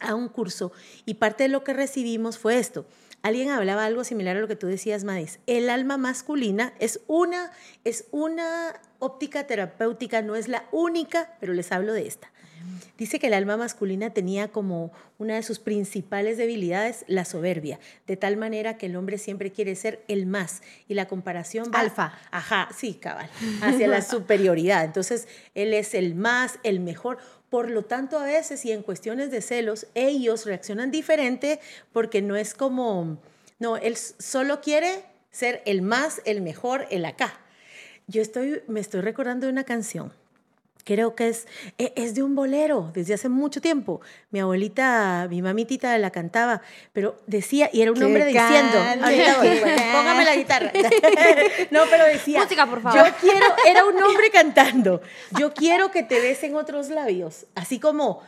a 0.00 0.14
un 0.14 0.28
curso 0.28 0.72
y 1.04 1.14
parte 1.14 1.44
de 1.44 1.50
lo 1.50 1.62
que 1.62 1.74
recibimos 1.74 2.38
fue 2.38 2.58
esto. 2.58 2.86
Alguien 3.22 3.50
hablaba 3.50 3.84
algo 3.84 4.02
similar 4.04 4.36
a 4.36 4.40
lo 4.40 4.48
que 4.48 4.56
tú 4.56 4.66
decías, 4.66 5.04
Madis. 5.04 5.40
El 5.46 5.68
alma 5.68 5.98
masculina 5.98 6.72
es 6.78 7.00
una, 7.06 7.52
es 7.84 8.06
una 8.12 8.80
óptica 8.98 9.46
terapéutica, 9.46 10.22
no 10.22 10.36
es 10.36 10.48
la 10.48 10.64
única, 10.72 11.36
pero 11.38 11.52
les 11.52 11.70
hablo 11.70 11.92
de 11.92 12.06
esta. 12.06 12.30
Dice 12.98 13.18
que 13.18 13.28
el 13.28 13.34
alma 13.34 13.56
masculina 13.56 14.10
tenía 14.10 14.48
como 14.48 14.92
una 15.18 15.36
de 15.36 15.42
sus 15.42 15.58
principales 15.58 16.36
debilidades 16.36 17.04
la 17.06 17.24
soberbia, 17.24 17.80
de 18.06 18.16
tal 18.16 18.36
manera 18.36 18.76
que 18.76 18.86
el 18.86 18.96
hombre 18.96 19.16
siempre 19.16 19.52
quiere 19.52 19.74
ser 19.74 20.04
el 20.06 20.26
más 20.26 20.62
y 20.86 20.94
la 20.94 21.08
comparación 21.08 21.70
va 21.74 21.80
Alfa. 21.80 22.12
Ajá, 22.30 22.68
sí, 22.76 22.94
cabal, 22.94 23.30
hacia 23.62 23.88
la 23.88 24.02
superioridad. 24.02 24.84
Entonces, 24.84 25.28
él 25.54 25.72
es 25.72 25.94
el 25.94 26.14
más, 26.14 26.58
el 26.62 26.80
mejor. 26.80 27.18
Por 27.48 27.70
lo 27.70 27.84
tanto, 27.84 28.18
a 28.18 28.24
veces 28.24 28.64
y 28.64 28.72
en 28.72 28.82
cuestiones 28.82 29.30
de 29.30 29.40
celos, 29.40 29.86
ellos 29.94 30.44
reaccionan 30.44 30.90
diferente 30.90 31.58
porque 31.92 32.22
no 32.22 32.36
es 32.36 32.54
como, 32.54 33.18
no, 33.58 33.76
él 33.76 33.96
solo 33.96 34.60
quiere 34.60 35.04
ser 35.30 35.62
el 35.64 35.82
más, 35.82 36.20
el 36.24 36.42
mejor, 36.42 36.86
el 36.90 37.04
acá. 37.04 37.40
Yo 38.06 38.20
estoy, 38.22 38.62
me 38.68 38.80
estoy 38.80 39.00
recordando 39.00 39.46
de 39.46 39.52
una 39.52 39.64
canción. 39.64 40.12
Creo 40.84 41.14
que 41.14 41.28
es, 41.28 41.46
e- 41.78 41.92
es 41.96 42.14
de 42.14 42.22
un 42.22 42.34
bolero 42.34 42.90
desde 42.94 43.14
hace 43.14 43.28
mucho 43.28 43.60
tiempo. 43.60 44.00
Mi 44.30 44.40
abuelita, 44.40 45.26
mi 45.28 45.42
mamitita 45.42 45.96
la 45.98 46.10
cantaba, 46.10 46.62
pero 46.92 47.20
decía, 47.26 47.70
y 47.72 47.82
era 47.82 47.92
un 47.92 48.02
hombre 48.02 48.24
diciendo, 48.26 48.78
ahorita 49.02 49.36
voy, 49.38 49.48
póngame 49.92 50.24
la 50.24 50.36
guitarra. 50.36 50.72
no, 51.70 51.82
pero 51.90 52.04
decía, 52.04 52.42
Música, 52.42 52.66
por 52.66 52.82
favor. 52.82 52.98
Yo 53.06 53.14
quiero, 53.20 53.46
era 53.66 53.84
un 53.84 54.02
hombre 54.02 54.30
cantando, 54.30 55.00
yo 55.38 55.52
quiero 55.52 55.90
que 55.90 56.02
te 56.02 56.20
besen 56.20 56.56
otros 56.56 56.88
labios, 56.88 57.46
así 57.54 57.78
como 57.78 58.22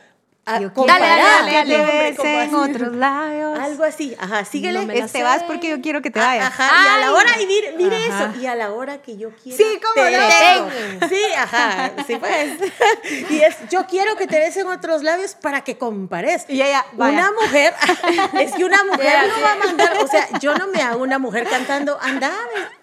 a- 0.45 0.59
Yo 0.59 0.73
quiero 0.73 0.73
comparar 0.73 1.17
dale, 1.17 1.57
al 1.57 1.67
dale, 1.69 1.79
hombre 1.79 2.15
como 2.17 2.29
en 2.41 2.55
otros 2.55 2.95
labios. 2.95 3.59
Algo 3.59 3.83
así, 3.85 4.15
ajá, 4.19 4.43
síguele. 4.43 4.85
No 4.85 4.93
la 4.93 5.05
Este 5.05 5.23
vas 5.23 5.43
porque 5.43 5.69
yo 5.69 5.79
quiero 5.81 6.01
que 6.01 6.11
te 6.11 6.19
Ah, 6.19 6.25
vayas. 6.27 6.47
Ajá, 6.47 6.69
y 6.83 6.87
a 6.89 6.97
la 7.05 7.13
hora, 7.13 7.29
y 7.41 7.45
mire, 7.45 8.05
eso, 8.07 8.29
y 8.41 8.45
a 8.45 8.55
la 8.55 8.71
hora 8.71 9.01
que 9.01 9.15
yo 9.17 9.29
quiero. 9.41 9.57
Sí, 9.57 9.79
¿cómo 9.81 9.93
te 10.05 10.17
no? 10.17 11.07
Sí, 11.09 11.21
ajá, 11.37 11.91
sí 12.05 12.15
pues. 12.17 12.71
Y 13.29 13.39
es, 13.41 13.55
yo 13.69 13.85
quiero 13.87 14.15
que 14.17 14.27
te 14.27 14.37
besen 14.39 14.67
otros 14.67 15.01
labios 15.03 15.35
para 15.35 15.61
que 15.61 15.77
compares. 15.77 16.45
Y 16.49 16.61
ella, 16.61 16.85
vaya. 16.93 17.13
Una 17.19 17.31
mujer, 17.31 17.73
es 18.39 18.51
que 18.53 18.65
una 18.65 18.83
mujer 18.91 19.27
no 19.29 19.41
va 19.43 19.51
a 19.53 19.55
mandar, 19.67 19.97
o 20.03 20.07
sea, 20.07 20.27
yo 20.39 20.55
no 20.55 20.67
me 20.67 20.81
hago 20.81 21.01
una 21.01 21.19
mujer 21.19 21.47
cantando, 21.49 21.97
anda, 22.01 22.31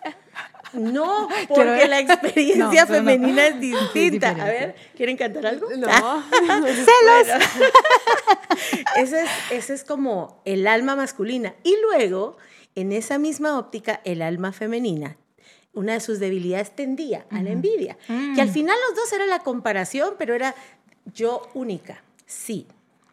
ve". 0.05 0.14
No, 0.73 1.29
porque 1.49 1.87
la 1.89 2.00
experiencia 2.00 2.65
No, 2.65 2.71
pero 2.87 3.03
no. 3.03 3.11
femenina 3.11 3.47
es 3.49 3.61
distinta. 3.61 4.31
a 4.31 4.45
ver, 4.45 4.75
¿quieren 4.97 5.17
cantar 5.17 5.47
algo? 5.47 5.69
No. 5.77 5.89
Celos. 6.67 7.43
Ese 8.97 9.23
es, 9.23 9.31
ese 9.50 9.75
es 9.75 9.85
como 9.85 10.41
el 10.45 10.67
alma 10.67 10.97
masculina. 10.97 11.55
Y 11.62 11.77
luego, 11.83 12.37
en 12.75 12.93
esa 12.93 13.19
misma 13.19 13.59
óptica, 13.59 14.00
el 14.05 14.23
alma 14.23 14.53
femenina, 14.53 15.17
una 15.73 15.93
de 15.95 16.00
sus 16.00 16.19
debilidades 16.19 16.75
tendía 16.75 17.27
a 17.31 17.43
la 17.43 17.50
envidia. 17.50 17.97
Que 18.35 18.41
al 18.41 18.50
final 18.50 18.77
los 18.89 18.97
dos 18.97 19.12
era 19.12 19.27
la 19.27 19.41
comparación, 19.41 20.15
pero 20.19 20.35
era 20.35 20.55
yo 21.15 21.43
única. 21.55 22.03
Sí, 22.27 22.67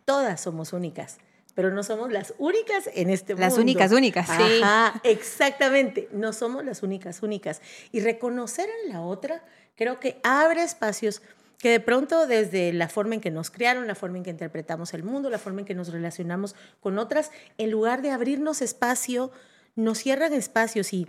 todas 0.06 0.42
somos 0.42 0.74
únicas, 0.74 1.18
pero 1.58 1.72
no 1.72 1.82
somos 1.82 2.12
las 2.12 2.36
únicas 2.38 2.88
en 2.94 3.10
este 3.10 3.34
mundo. 3.34 3.48
Las 3.48 3.58
únicas 3.58 3.92
únicas. 3.92 4.28
Sí. 4.28 4.62
Ajá, 4.62 5.02
exactamente. 5.04 6.08
No 6.12 6.32
somos 6.32 6.64
las 6.64 6.84
únicas 6.84 7.24
únicas. 7.24 7.64
Y 7.92 8.00
reconocer 8.02 8.70
en 8.84 8.94
la 8.94 9.02
otra, 9.02 9.44
creo 9.76 10.00
que 10.00 10.20
abre 10.24 10.62
espacios 10.62 11.24
que 11.58 11.72
de 11.72 11.80
pronto 11.80 12.28
desde 12.28 12.74
la 12.74 12.90
forma 12.90 13.16
en 13.16 13.22
que 13.22 13.32
nos 13.32 13.50
criaron, 13.50 13.88
la 13.88 13.96
forma 13.96 14.18
en 14.18 14.24
que 14.24 14.30
interpretamos 14.30 14.94
el 14.94 15.02
mundo, 15.02 15.32
la 15.32 15.40
forma 15.40 15.62
en 15.62 15.66
que 15.66 15.74
nos 15.74 15.92
relacionamos 15.92 16.54
con 16.80 17.00
otras, 17.00 17.32
en 17.58 17.72
lugar 17.72 18.04
de 18.04 18.12
abrirnos 18.12 18.62
espacio, 18.62 19.32
nos 19.76 19.98
cierran 19.98 20.34
espacios 20.34 20.94
y 20.94 21.08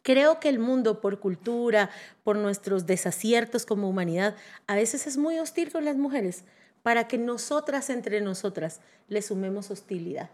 creo 0.00 0.40
que 0.40 0.48
el 0.48 0.58
mundo 0.58 1.02
por 1.02 1.20
cultura, 1.20 1.90
por 2.24 2.38
nuestros 2.38 2.86
desaciertos 2.86 3.66
como 3.66 3.90
humanidad, 3.90 4.36
a 4.66 4.74
veces 4.74 5.06
es 5.06 5.18
muy 5.18 5.38
hostil 5.38 5.70
con 5.70 5.84
las 5.84 5.96
mujeres 5.96 6.44
para 6.86 7.08
que 7.08 7.18
nosotras 7.18 7.90
entre 7.90 8.20
nosotras 8.20 8.78
le 9.08 9.20
sumemos 9.20 9.72
hostilidad. 9.72 10.30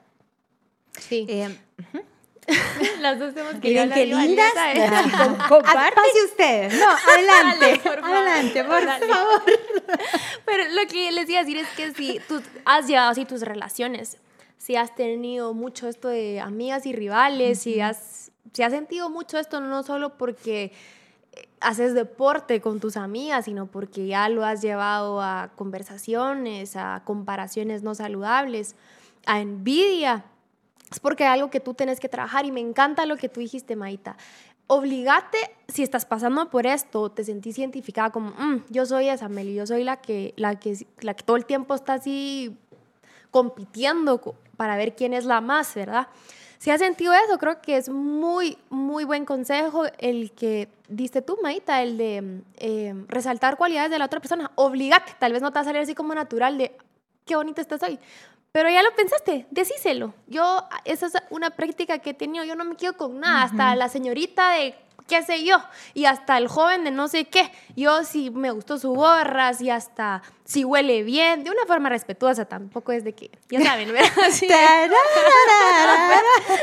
Sí. 1.01 1.25
Eh, 1.27 1.49
Las 3.01 3.19
dos 3.19 3.33
tenemos 3.33 3.55
que 3.59 3.69
Miren 3.69 3.91
qué 3.91 4.05
lindas. 4.05 4.53
¿eh? 4.75 4.87
Com- 5.17 5.39
comparte. 5.49 5.95
pase 5.95 6.25
ustedes. 6.27 6.75
No, 6.79 6.87
adelante. 7.11 7.59
Dale, 7.67 7.79
por 7.79 8.01
favor. 8.03 8.17
adelante, 8.19 8.65
por 8.65 8.85
Dale. 8.85 9.07
favor. 9.07 9.43
Pero 10.45 10.65
lo 10.75 10.87
que 10.91 11.11
les 11.11 11.31
iba 11.31 11.41
a 11.41 11.43
decir 11.45 11.57
es 11.57 11.69
que 11.71 11.95
si 11.95 12.21
tú 12.29 12.43
has 12.67 12.87
llevado 12.87 13.09
así 13.13 13.25
tus 13.25 13.41
relaciones, 13.41 14.19
si 14.59 14.77
has 14.77 14.95
tenido 14.95 15.55
mucho 15.55 15.89
esto 15.89 16.09
de 16.09 16.39
amigas 16.39 16.85
y 16.85 16.93
rivales, 16.93 17.61
si, 17.61 17.81
has, 17.81 18.31
si 18.53 18.63
has 18.63 18.73
sentido 18.73 19.09
mucho 19.09 19.39
esto 19.39 19.59
no 19.63 19.83
solo 19.85 20.19
porque 20.19 20.71
haces 21.63 21.95
deporte 21.95 22.61
con 22.61 22.81
tus 22.81 22.97
amigas, 22.97 23.45
sino 23.47 23.67
porque 23.67 24.07
ya 24.07 24.29
lo 24.29 24.45
has 24.45 24.61
llevado 24.63 25.21
a 25.23 25.51
conversaciones, 25.57 26.77
a 26.77 27.03
comparaciones 27.05 27.83
no 27.83 27.95
saludables, 27.95 28.75
a 29.27 29.41
envidia, 29.41 30.25
es 30.91 31.01
porque 31.01 31.25
hay 31.25 31.39
algo 31.39 31.51
que 31.51 31.61
tú 31.61 31.75
tienes 31.75 32.01
que 32.01 32.09
trabajar 32.09 32.45
y 32.45 32.53
me 32.53 32.61
encanta 32.61 33.07
lo 33.07 33.17
que 33.17 33.29
tú 33.29 33.41
dijiste, 33.41 33.77
Maita. 33.77 34.17
Obligate, 34.67 35.39
si 35.69 35.83
estás 35.83 36.05
pasando 36.07 36.49
por 36.51 36.67
esto, 36.67 37.11
te 37.11 37.25
sentís 37.25 37.59
identificada 37.59 38.11
como, 38.11 38.31
"Mm, 38.31 38.65
yo 38.71 38.87
soy 38.87 39.09
esa 39.09 39.29
Meli, 39.29 39.55
yo 39.55 39.67
soy 39.67 39.85
la 39.85 39.97
que, 40.01 40.35
la, 40.37 40.59
que, 40.59 40.87
la 41.01 41.15
que 41.15 41.23
todo 41.25 41.37
el 41.37 41.45
tiempo 41.47 41.75
está 41.75 41.95
así 41.95 42.57
compitiendo 43.31 44.21
co- 44.21 44.35
para 44.57 44.77
ver 44.77 44.95
quién 44.95 45.13
es 45.15 45.25
la 45.25 45.41
más, 45.41 45.75
¿verdad? 45.75 46.09
Si 46.63 46.71
has 46.71 46.79
sentido 46.79 47.13
eso, 47.13 47.39
creo 47.39 47.61
que 47.61 47.77
es 47.77 47.89
muy, 47.89 48.57
muy 48.71 49.03
buen 49.03 49.25
consejo 49.25 49.87
el 49.99 50.31
que 50.31 50.69
diste 50.87 51.21
tú, 51.21 51.37
Maita, 51.43 51.83
el 51.83 51.99
de 51.99 52.41
eh, 52.57 52.95
resaltar 53.09 53.57
cualidades 53.57 53.91
de 53.91 53.99
la 53.99 54.05
otra 54.05 54.21
persona. 54.21 54.53
Obligate, 54.55 55.11
tal 55.19 55.33
vez 55.33 55.43
no 55.43 55.51
te 55.51 55.57
va 55.57 55.63
a 55.63 55.65
salir 55.65 55.83
así 55.83 55.97
como 55.97 56.15
natural 56.15 56.59
de, 56.59 56.77
qué 57.25 57.35
bonita 57.35 57.61
estás 57.61 57.83
hoy. 57.83 57.99
Pero 58.53 58.71
ya 58.71 58.81
lo 58.85 58.95
pensaste, 58.95 59.45
decíselo. 59.51 60.15
Yo, 60.29 60.65
esa 60.85 61.07
es 61.07 61.15
una 61.31 61.51
práctica 61.51 61.99
que 61.99 62.11
he 62.11 62.15
tenido, 62.15 62.45
yo 62.45 62.55
no 62.55 62.65
me 62.65 62.77
quedo 62.77 62.97
con 62.97 63.19
nada, 63.19 63.43
hasta 63.43 63.75
la 63.75 63.89
señorita 63.89 64.53
de 64.53 64.77
qué 65.09 65.23
sé 65.23 65.45
yo, 65.45 65.57
y 65.95 66.05
hasta 66.07 66.39
el 66.39 66.49
joven 66.49 66.85
de 66.85 66.91
no 66.91 67.09
sé 67.09 67.25
qué. 67.27 67.51
Yo 67.77 68.05
si 68.05 68.31
me 68.31 68.51
gustó 68.51 68.79
su 68.79 68.93
gorra, 68.95 69.53
si 69.55 69.71
hasta 69.71 70.23
si 70.45 70.65
huele 70.65 71.03
bien, 71.03 71.45
de 71.45 71.51
una 71.51 71.65
forma 71.67 71.89
respetuosa, 71.89 72.45
tampoco 72.45 72.93
es 72.93 73.05
de 73.05 73.15
que, 73.15 73.31
ya 73.49 73.63
saben, 73.63 73.91
¿verdad? 73.93 74.11
De- 74.49 74.55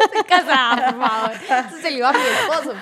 Estoy 0.04 0.24
casada, 0.28 0.92
por 0.92 1.08
favor. 1.08 1.32
Eso 1.70 1.78
se 1.82 1.92
lo 1.92 1.98
iba 1.98 2.10
a 2.10 2.14
mi 2.14 2.20
esposo. 2.20 2.76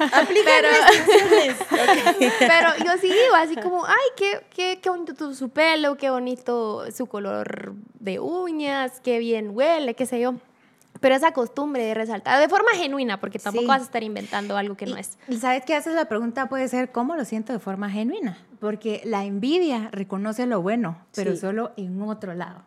Pero, 0.44 0.68
pero 2.40 2.70
yo 2.84 2.92
sí 3.00 3.08
digo, 3.08 3.36
así 3.36 3.56
como, 3.56 3.86
ay, 3.86 3.96
qué, 4.18 4.46
qué, 4.54 4.80
qué 4.82 4.90
bonito 4.90 5.14
tu- 5.14 5.34
su 5.36 5.50
pelo, 5.50 5.96
qué 5.98 6.10
bonito 6.10 6.86
su 6.92 7.06
color 7.08 7.74
de 8.00 8.20
uñas, 8.20 9.00
qué 9.04 9.20
bien 9.20 9.52
huele, 9.54 9.94
qué 9.94 10.06
sé 10.06 10.20
yo. 10.20 10.34
Pero 11.00 11.16
esa 11.16 11.32
costumbre 11.32 11.84
de 11.84 11.94
resaltar 11.94 12.40
de 12.40 12.50
forma 12.50 12.72
genuina, 12.76 13.20
porque 13.20 13.40
tampoco 13.40 13.64
Sí. 13.64 13.68
vas 13.68 13.82
a 13.82 13.86
estar 13.86 14.04
inventando 14.04 14.58
algo 14.58 14.76
que 14.76 14.86
no 14.86 14.98
es. 14.98 15.18
Y 15.28 15.38
sabes 15.38 15.64
que 15.66 15.76
haces 15.76 15.94
la 15.94 16.06
pregunta 16.06 16.48
puede 16.50 16.68
ser 16.68 16.92
cómo 16.92 17.16
lo 17.16 17.26
siento 17.26 17.54
de 17.54 17.60
forma 17.60 17.90
genuina, 17.90 18.38
porque 18.60 19.02
la 19.06 19.26
envidia 19.26 19.90
reconoce 19.92 20.46
lo 20.46 20.62
bueno, 20.62 20.98
pero 21.16 21.32
Sí. 21.34 21.38
solo 21.38 21.72
en 21.78 22.02
otro 22.02 22.34
lado. 22.34 22.64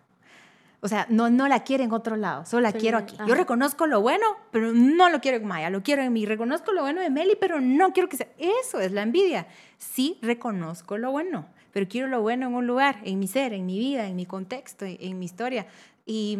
O 0.82 0.88
sea, 0.88 1.06
no, 1.10 1.28
no 1.28 1.46
la 1.46 1.62
quiere 1.62 1.84
en 1.84 1.92
otro 1.92 2.16
lado, 2.16 2.46
solo 2.46 2.62
la 2.62 2.72
quiero 2.72 2.96
aquí. 2.96 3.14
ajá. 3.14 3.26
Yo 3.26 3.34
reconozco 3.34 3.86
lo 3.86 4.00
bueno, 4.00 4.24
pero 4.50 4.72
no 4.72 5.10
lo 5.10 5.20
quiero 5.20 5.36
en 5.36 5.44
Maya, 5.46 5.68
lo 5.68 5.82
quiero 5.82 6.00
en 6.02 6.10
mí. 6.10 6.24
Reconozco 6.24 6.72
lo 6.72 6.80
bueno 6.80 7.02
de 7.02 7.10
Meli, 7.10 7.36
pero 7.38 7.60
no 7.60 7.92
quiero 7.92 8.08
que 8.08 8.16
sea. 8.16 8.28
Eso 8.38 8.80
es 8.80 8.90
la 8.90 9.02
envidia. 9.02 9.46
Sí, 9.76 10.18
reconozco 10.22 10.96
lo 10.96 11.10
bueno, 11.10 11.44
pero 11.74 11.86
quiero 11.86 12.06
lo 12.08 12.22
bueno 12.22 12.46
en 12.46 12.54
un 12.54 12.66
lugar, 12.66 12.96
en 13.04 13.18
mi 13.18 13.26
ser, 13.26 13.52
en 13.52 13.66
mi 13.66 13.78
vida, 13.78 14.06
en 14.06 14.16
mi 14.16 14.24
contexto, 14.24 14.86
en, 14.86 14.96
en 15.00 15.18
mi 15.18 15.26
historia. 15.26 15.66
Y 16.06 16.38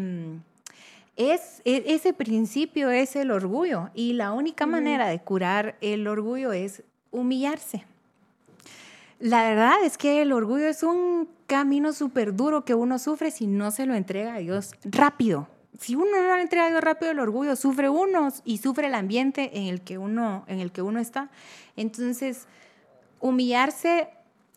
es, 1.20 1.60
e- 1.66 1.84
ese 1.86 2.14
principio 2.14 2.90
es 2.90 3.14
el 3.14 3.30
orgullo. 3.30 3.90
Y 3.94 4.14
la 4.14 4.32
única 4.32 4.64
manera 4.64 5.06
de 5.06 5.20
curar 5.20 5.76
el 5.82 6.08
orgullo 6.08 6.52
es 6.52 6.82
humillarse. 7.10 7.84
La 9.18 9.42
verdad 9.42 9.84
es 9.84 9.98
que 9.98 10.22
el 10.22 10.32
orgullo 10.32 10.66
es 10.66 10.82
un 10.82 11.28
camino 11.46 11.92
súper 11.92 12.34
duro 12.34 12.64
que 12.64 12.74
uno 12.74 12.98
sufre 12.98 13.30
si 13.30 13.46
no 13.46 13.70
se 13.70 13.84
lo 13.84 13.94
entrega 13.94 14.34
a 14.34 14.38
Dios 14.38 14.72
rápido. 14.84 15.46
Si 15.78 15.94
uno 15.94 16.22
no 16.22 16.36
le 16.36 16.42
entrega 16.42 16.66
a 16.66 16.70
Dios 16.70 16.82
rápido 16.82 17.10
el 17.10 17.18
orgullo, 17.18 17.54
sufre 17.54 17.90
uno 17.90 18.28
y 18.44 18.58
sufre 18.58 18.86
el 18.86 18.94
ambiente 18.94 19.58
en 19.58 19.64
el 19.64 19.82
que 19.82 19.98
uno, 19.98 20.44
en 20.46 20.60
el 20.60 20.72
que 20.72 20.80
uno 20.80 21.00
está. 21.00 21.30
Entonces, 21.76 22.46
humillarse 23.20 24.08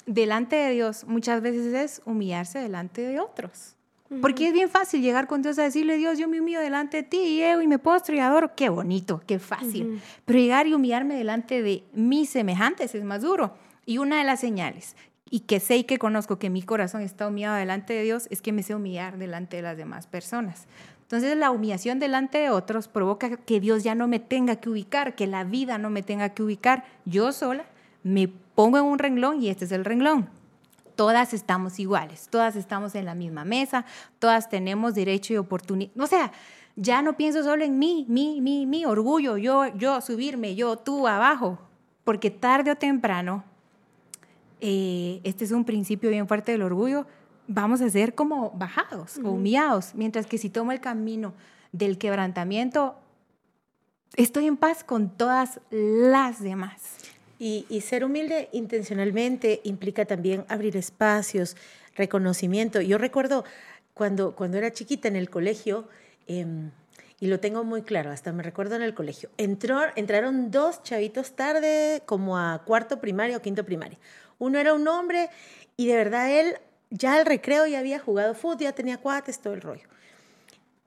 delante 0.05 0.55
de 0.55 0.71
Dios 0.71 1.03
muchas 1.05 1.41
veces 1.41 1.73
es 1.73 2.01
humillarse 2.05 2.59
delante 2.59 3.01
de 3.01 3.19
otros. 3.19 3.75
Porque 4.21 4.47
es 4.47 4.53
bien 4.53 4.69
fácil 4.69 5.01
llegar 5.01 5.27
con 5.27 5.41
Dios 5.41 5.59
a 5.59 5.63
decirle, 5.63 5.97
Dios, 5.97 6.17
yo 6.17 6.27
me 6.27 6.39
humillo 6.39 6.59
delante 6.59 6.97
de 6.97 7.03
ti 7.03 7.17
y 7.17 7.35
llego 7.37 7.61
y 7.61 7.67
me 7.67 7.79
postro 7.79 8.15
y 8.15 8.19
adoro. 8.19 8.55
Qué 8.55 8.69
bonito, 8.69 9.21
qué 9.25 9.39
fácil. 9.39 9.87
Ujú. 9.87 9.99
Pero 10.25 10.39
llegar 10.39 10.67
y 10.67 10.73
humillarme 10.73 11.15
delante 11.15 11.61
de 11.61 11.83
mis 11.93 12.29
semejantes 12.29 12.95
es 12.95 13.03
más 13.03 13.21
duro. 13.21 13.55
Y 13.85 13.97
una 13.97 14.19
de 14.19 14.23
las 14.23 14.39
señales, 14.39 14.95
y 15.29 15.41
que 15.41 15.59
sé 15.59 15.77
y 15.77 15.83
que 15.83 15.97
conozco 15.97 16.37
que 16.37 16.49
mi 16.49 16.61
corazón 16.61 17.01
está 17.01 17.27
humillado 17.27 17.55
delante 17.57 17.93
de 17.93 18.03
Dios, 18.03 18.27
es 18.29 18.41
que 18.41 18.51
me 18.51 18.63
sé 18.63 18.75
humillar 18.75 19.17
delante 19.17 19.57
de 19.57 19.63
las 19.63 19.75
demás 19.77 20.07
personas. 20.07 20.67
Entonces 21.01 21.35
la 21.35 21.51
humillación 21.51 21.99
delante 21.99 22.37
de 22.37 22.49
otros 22.49 22.87
provoca 22.87 23.37
que 23.37 23.59
Dios 23.59 23.83
ya 23.83 23.95
no 23.95 24.07
me 24.07 24.19
tenga 24.19 24.55
que 24.57 24.69
ubicar, 24.69 25.15
que 25.15 25.27
la 25.27 25.43
vida 25.43 25.77
no 25.77 25.89
me 25.89 26.03
tenga 26.03 26.29
que 26.29 26.43
ubicar. 26.43 26.85
Yo 27.05 27.31
sola 27.31 27.65
me 28.03 28.27
pongo 28.27 28.77
en 28.77 28.85
un 28.85 28.99
renglón 28.99 29.41
y 29.41 29.49
este 29.49 29.65
es 29.65 29.71
el 29.71 29.85
renglón. 29.85 30.29
Todas 30.95 31.33
estamos 31.33 31.79
iguales, 31.79 32.27
todas 32.29 32.55
estamos 32.55 32.95
en 32.95 33.05
la 33.05 33.15
misma 33.15 33.45
mesa, 33.45 33.85
todas 34.19 34.49
tenemos 34.49 34.95
derecho 34.95 35.33
y 35.33 35.37
oportunidad. 35.37 35.91
O 35.99 36.07
sea, 36.07 36.31
ya 36.75 37.01
no 37.01 37.15
pienso 37.17 37.43
solo 37.43 37.63
en 37.63 37.77
mí, 37.77 38.05
mi, 38.09 38.41
mi, 38.41 38.65
mi 38.65 38.85
orgullo, 38.85 39.37
yo, 39.37 39.67
yo 39.75 40.01
subirme, 40.01 40.55
yo, 40.55 40.77
tú 40.77 41.07
abajo, 41.07 41.59
porque 42.03 42.31
tarde 42.31 42.71
o 42.71 42.75
temprano, 42.75 43.43
eh, 44.59 45.21
este 45.23 45.45
es 45.45 45.51
un 45.51 45.65
principio 45.65 46.09
bien 46.09 46.27
fuerte 46.27 46.51
del 46.51 46.63
orgullo, 46.63 47.05
vamos 47.47 47.81
a 47.81 47.89
ser 47.89 48.15
como 48.15 48.51
bajados 48.51 49.19
o 49.23 49.31
humillados, 49.31 49.93
mientras 49.95 50.25
que 50.25 50.37
si 50.37 50.49
tomo 50.49 50.71
el 50.71 50.79
camino 50.79 51.33
del 51.71 51.97
quebrantamiento, 51.97 52.95
estoy 54.15 54.47
en 54.47 54.57
paz 54.57 54.83
con 54.83 55.09
todas 55.09 55.59
las 55.69 56.41
demás. 56.41 57.12
Y, 57.45 57.81
ser 57.81 58.05
humilde 58.05 58.47
intencionalmente 58.53 59.59
implica 59.65 60.05
también 60.05 60.45
abrir 60.47 60.77
espacios, 60.77 61.57
reconocimiento. 61.93 62.79
Yo 62.79 62.97
recuerdo 62.97 63.43
cuando, 63.93 64.33
cuando 64.33 64.57
era 64.57 64.71
chiquita 64.71 65.09
en 65.09 65.17
el 65.17 65.29
colegio, 65.29 65.89
em, 66.25 66.71
y 67.19 67.27
lo 67.27 67.41
tengo 67.41 67.65
muy 67.65 67.81
claro, 67.81 68.11
hasta 68.11 68.31
me 68.31 68.43
recuerdo 68.43 68.77
en 68.77 68.81
el 68.81 68.93
colegio, 68.93 69.29
entraron 69.35 70.51
dos 70.51 70.83
chavitos 70.83 71.35
tarde, 71.35 72.01
como 72.05 72.37
a 72.37 72.63
cuarto 72.63 73.01
primario 73.01 73.35
o 73.35 73.41
quinto 73.41 73.65
primario. 73.65 73.97
Uno 74.39 74.57
era 74.57 74.73
un 74.73 74.87
hombre 74.87 75.29
y 75.75 75.87
de 75.87 75.97
verdad 75.97 76.31
él 76.31 76.55
ya 76.91 77.15
al 77.15 77.25
recreo 77.25 77.67
ya 77.67 77.79
había 77.79 77.99
jugado 77.99 78.35
fútbol, 78.35 78.59
ya 78.59 78.71
tenía 78.71 78.99
cuates, 78.99 79.41
todo 79.41 79.53
el 79.53 79.59
rollo. 79.59 79.89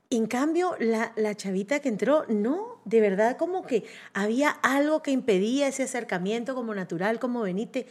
En 0.08 0.26
cambio, 0.26 0.76
la, 0.78 1.12
la 1.16 1.34
chavita 1.34 1.80
que 1.80 1.88
entró, 1.88 2.25
no, 2.28 2.80
de 2.84 3.00
verdad 3.00 3.36
como 3.36 3.66
que 3.66 3.84
había 4.12 4.50
algo 4.50 5.02
que 5.02 5.10
impedía 5.10 5.66
ese 5.66 5.82
acercamiento 5.82 6.54
como 6.54 6.75
natural, 6.75 7.18
como 7.18 7.42
Benite. 7.42 7.86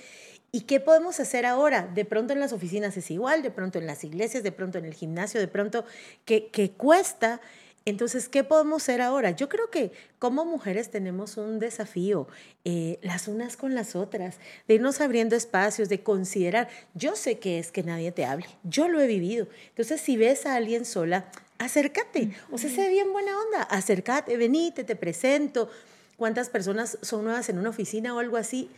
¿Y 0.53 0.61
qué 0.61 0.79
podemos 0.79 1.19
hacer 1.19 1.45
ahora? 1.45 1.89
De 1.93 2.05
pronto 2.05 2.31
en 2.31 2.39
las 2.39 2.53
oficinas 2.53 2.95
es 2.95 3.11
igual, 3.11 3.41
de 3.41 3.51
pronto 3.51 3.77
en 3.79 3.85
las 3.85 4.05
iglesias, 4.05 4.43
de 4.43 4.53
pronto 4.53 4.77
en 4.77 4.85
el 4.85 4.93
gimnasio, 4.93 5.41
de 5.41 5.49
pronto 5.49 5.83
que, 6.23 6.47
que 6.47 6.71
cuesta. 6.71 7.41
Entonces, 7.83 8.29
¿qué 8.29 8.45
podemos 8.45 8.81
hacer 8.81 9.01
ahora? 9.01 9.31
Yo 9.31 9.49
creo 9.49 9.69
que 9.69 9.91
como 10.17 10.45
mujeres 10.45 10.89
tenemos 10.89 11.35
un 11.35 11.59
desafío, 11.59 12.29
eh, 12.63 12.97
las 13.01 13.27
unas 13.27 13.57
con 13.57 13.75
las 13.75 13.95
otras, 13.95 14.37
de 14.67 14.75
irnos 14.75 15.01
abriendo 15.01 15.35
espacios, 15.35 15.89
de 15.89 16.01
considerar, 16.01 16.69
yo 16.93 17.17
sé 17.17 17.37
que 17.37 17.59
es 17.59 17.73
que 17.73 17.83
nadie 17.83 18.11
te 18.11 18.25
hable, 18.25 18.47
yo 18.63 18.87
lo 18.87 19.01
he 19.01 19.07
vivido. 19.07 19.47
Entonces, 19.69 19.99
si 19.99 20.15
ves 20.15 20.45
a 20.45 20.55
alguien 20.55 20.85
sola, 20.85 21.29
acércate, 21.59 22.35
o 22.51 22.57
sea, 22.57 22.69
sé 22.69 22.89
bien 22.89 23.11
buena 23.11 23.31
onda, 23.39 23.63
acércate, 23.63 24.37
venite, 24.37 24.83
te 24.83 24.95
presento. 24.95 25.69
¿Cuántas 26.17 26.49
personas 26.49 26.97
son 27.01 27.25
nuevas 27.25 27.49
en 27.49 27.59
una 27.59 27.69
oficina 27.69 28.15
o 28.15 28.19
algo 28.19 28.37
así? 28.37 28.69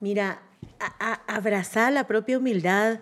Mira, 0.00 0.42
a, 0.78 1.12
a, 1.12 1.36
abrazar 1.36 1.92
la 1.92 2.06
propia 2.06 2.38
humildad 2.38 3.00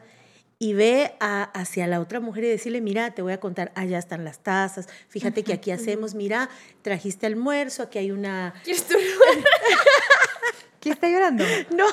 y 0.58 0.72
ve 0.74 1.14
a, 1.20 1.44
hacia 1.44 1.86
la 1.86 2.00
otra 2.00 2.20
mujer 2.20 2.44
y 2.44 2.48
decirle, 2.48 2.80
mira, 2.80 3.12
te 3.12 3.22
voy 3.22 3.32
a 3.32 3.40
contar, 3.40 3.70
allá 3.74 3.98
están 3.98 4.24
las 4.24 4.40
tazas, 4.40 4.88
fíjate 5.08 5.44
que 5.44 5.52
aquí 5.52 5.70
hacemos, 5.70 6.14
mira, 6.14 6.50
trajiste 6.82 7.26
almuerzo, 7.26 7.84
aquí 7.84 7.98
hay 7.98 8.10
una... 8.10 8.54
¿Quieres 8.64 8.84
tu 8.84 8.94
¿Quién 10.80 10.94
está 10.94 11.08
llorando? 11.08 11.44
No, 11.70 11.86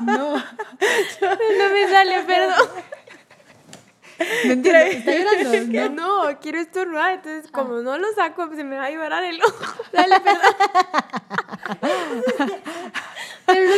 No. 0.00 0.36
No 1.20 1.72
me 1.72 1.88
sale, 1.88 2.20
perdón. 2.24 2.67
No 4.44 4.52
entiendo. 4.52 4.80
¿Está 4.80 5.12
llorando? 5.12 5.90
No. 5.90 6.24
no, 6.30 6.40
quiero 6.40 6.60
estornudar, 6.60 7.14
entonces 7.14 7.50
como 7.50 7.80
no 7.80 7.98
lo 7.98 8.12
saco, 8.14 8.48
se 8.54 8.64
me 8.64 8.76
va 8.76 8.86
a 8.86 8.90
llorar 8.90 9.24
el 9.24 9.42
ojo. 9.42 9.84
Dale, 9.92 10.20
perdón. 10.20 10.54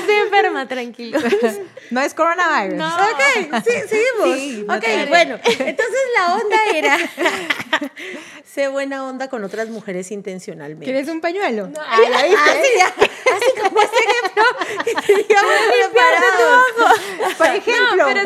Pero 0.00 0.12
no 0.12 0.12
estoy 0.12 0.16
enferma, 0.16 0.68
tranquilo. 0.68 1.18
no 1.90 2.00
es 2.00 2.14
coronavirus. 2.14 2.76
No. 2.78 2.86
Ok, 2.88 3.62
sí, 3.64 3.72
seguimos. 3.88 4.38
Sí, 4.38 4.64
no 4.66 4.74
ok, 4.76 4.84
bueno, 5.08 5.34
entonces 5.44 6.00
la 6.16 6.34
onda 6.34 6.56
era 6.74 6.98
sé 8.44 8.68
buena 8.68 9.04
onda 9.06 9.28
con 9.28 9.44
otras 9.44 9.68
mujeres 9.68 10.10
intencionalmente. 10.10 10.84
¿Quieres 10.84 11.08
un 11.08 11.20
pañuelo? 11.20 11.70
Ah, 11.78 11.98
¿ya 12.02 12.22
viste? 12.24 12.50
Así, 12.50 12.68
ya, 12.78 12.86
así 12.86 13.60
como 13.60 13.80
ese 13.80 13.94
ejemplo 13.94 14.44
que 14.84 14.94
teníamos 15.06 15.52
preparado. 15.92 17.36
Por 17.38 17.46
ejemplo, 17.46 18.04
pero. 18.06 18.20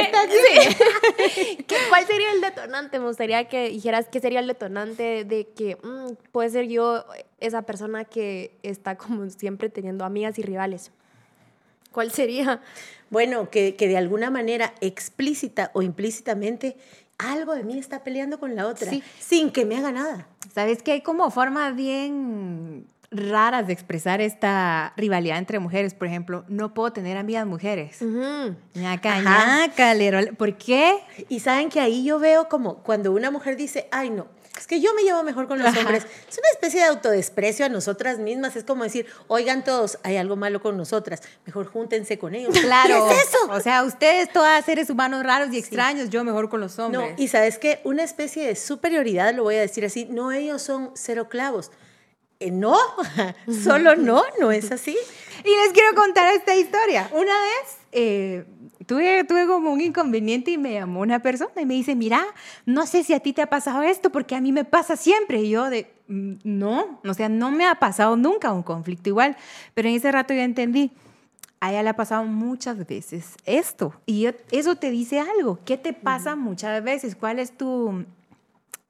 ¿estás 0.00 0.28
bien? 0.28 0.76
¿Qué- 1.66 1.76
¿Cuál 1.88 2.06
sería 2.06 2.32
el 2.32 2.40
detonante? 2.40 2.98
Me 2.98 3.06
gustaría 3.06 3.48
que 3.48 3.70
dijeras 3.70 4.06
qué 4.10 4.20
sería 4.20 4.40
el 4.40 4.46
detonante 4.46 5.24
de 5.24 5.48
que 5.56 5.76
mm, 5.82 6.12
puede 6.32 6.50
ser 6.50 6.66
yo 6.68 7.04
esa 7.40 7.62
persona 7.62 8.04
que 8.04 8.58
está 8.62 8.96
como 8.96 9.28
siempre 9.30 9.68
teniendo 9.70 10.04
amigas 10.04 10.38
y 10.38 10.42
rivales. 10.42 10.90
¿Cuál 11.92 12.10
sería? 12.12 12.60
Bueno, 13.10 13.50
que, 13.50 13.74
que 13.76 13.88
de 13.88 13.96
alguna 13.96 14.30
manera 14.30 14.72
explícita 14.80 15.70
o 15.74 15.82
implícitamente 15.82 16.76
algo 17.18 17.54
de 17.54 17.64
mí 17.64 17.78
está 17.78 18.02
peleando 18.04 18.38
con 18.38 18.54
la 18.56 18.66
otra 18.66 18.90
Sí. 18.90 19.02
sin 19.18 19.50
que 19.50 19.64
me 19.64 19.76
haga 19.76 19.92
nada. 19.92 20.26
Sabes 20.54 20.82
que 20.82 20.92
hay 20.92 21.00
como 21.02 21.30
formas 21.30 21.74
bien 21.76 22.86
raras 23.10 23.66
de 23.66 23.72
expresar 23.72 24.20
esta 24.20 24.92
rivalidad 24.96 25.36
entre 25.38 25.58
mujeres. 25.58 25.92
Por 25.94 26.06
ejemplo, 26.06 26.44
no 26.48 26.72
puedo 26.72 26.92
tener 26.92 27.16
amigas 27.16 27.44
mujeres. 27.46 28.00
Ñaca, 28.74 29.20
ñaca, 29.20 29.92
lero- 29.94 30.32
¿Por 30.36 30.56
qué? 30.56 30.94
Y 31.28 31.40
saben 31.40 31.68
que 31.68 31.80
ahí 31.80 32.04
yo 32.04 32.18
veo 32.20 32.48
como 32.48 32.76
cuando 32.84 33.10
una 33.12 33.30
mujer 33.32 33.56
dice, 33.56 33.88
ay 33.90 34.10
no, 34.10 34.26
es 34.60 34.66
que 34.66 34.80
yo 34.80 34.94
me 34.94 35.02
llevo 35.02 35.22
mejor 35.22 35.48
con 35.48 35.58
los 35.58 35.66
Ajá. 35.68 35.80
hombres. 35.80 36.04
Es 36.04 36.38
una 36.38 36.48
especie 36.52 36.80
de 36.80 36.86
autodesprecio 36.86 37.64
a 37.66 37.68
nosotras 37.68 38.18
mismas. 38.18 38.54
Es 38.56 38.64
como 38.64 38.84
decir, 38.84 39.06
oigan 39.26 39.64
todos, 39.64 39.98
hay 40.02 40.16
algo 40.18 40.36
malo 40.36 40.60
con 40.62 40.76
nosotras, 40.76 41.22
mejor 41.46 41.66
júntense 41.66 42.18
con 42.18 42.34
ellos. 42.34 42.54
Claro. 42.60 43.08
¿Qué 43.08 43.14
es 43.16 43.28
eso? 43.28 43.38
O 43.50 43.60
sea, 43.60 43.82
ustedes 43.82 44.30
todas 44.32 44.64
seres 44.64 44.90
humanos 44.90 45.24
raros 45.24 45.52
y 45.52 45.58
extraños, 45.58 46.10
yo 46.10 46.22
mejor 46.24 46.48
con 46.48 46.60
los 46.60 46.76
No, 46.78 46.86
hombres. 46.86 47.14
y 47.16 47.26
sabes 47.28 47.58
que 47.58 47.80
una 47.84 48.02
especie 48.04 48.46
de 48.46 48.54
superioridad, 48.54 49.34
lo 49.34 49.42
voy 49.44 49.56
a 49.56 49.60
decir 49.60 49.84
así, 49.84 50.04
no 50.04 50.30
ellos 50.30 50.62
son 50.62 50.90
cero 50.94 51.28
clavos. 51.28 51.70
Eh, 52.40 52.50
no, 52.50 52.74
solo 53.62 53.96
no, 53.96 54.22
no 54.40 54.50
es 54.50 54.72
así. 54.72 54.96
Y 55.44 55.48
les 55.64 55.72
quiero 55.72 55.94
contar 55.94 56.34
esta 56.34 56.54
historia. 56.56 57.08
Una 57.12 57.32
vez 57.32 57.76
eh, 57.92 58.44
tuve, 58.86 59.24
tuve 59.24 59.46
como 59.46 59.72
un 59.72 59.80
inconveniente 59.80 60.50
y 60.50 60.58
me 60.58 60.72
llamó 60.72 61.00
una 61.00 61.20
persona 61.20 61.52
y 61.60 61.66
me 61.66 61.74
dice, 61.74 61.94
mira, 61.94 62.24
no 62.66 62.86
sé 62.86 63.04
si 63.04 63.12
a 63.14 63.20
ti 63.20 63.32
te 63.32 63.42
ha 63.42 63.46
pasado 63.48 63.82
esto 63.82 64.10
porque 64.10 64.34
a 64.34 64.40
mí 64.40 64.52
me 64.52 64.64
pasa 64.64 64.96
siempre. 64.96 65.40
Y 65.42 65.50
yo 65.50 65.68
de, 65.70 65.90
"Mm, 66.08 66.32
no, 66.44 67.00
o 67.06 67.14
sea, 67.14 67.28
no 67.28 67.50
me 67.50 67.66
ha 67.66 67.74
pasado 67.76 68.16
nunca 68.16 68.52
un 68.52 68.62
conflicto 68.62 69.08
igual. 69.10 69.36
Pero 69.74 69.88
en 69.88 69.94
ese 69.96 70.10
rato 70.12 70.32
yo 70.34 70.40
entendí, 70.40 70.92
a 71.60 71.70
ella 71.72 71.82
le 71.82 71.90
ha 71.90 71.96
pasado 71.96 72.24
muchas 72.24 72.86
veces 72.86 73.34
esto. 73.44 73.92
Y 74.06 74.22
yo- 74.22 74.30
eso 74.50 74.76
te 74.76 74.90
dice 74.90 75.20
algo. 75.20 75.58
¿Qué 75.66 75.76
te 75.76 75.92
pasa 75.92 76.36
muchas 76.36 76.82
veces? 76.82 77.16
¿Cuál 77.16 77.38
es 77.38 77.52
tu... 77.56 78.06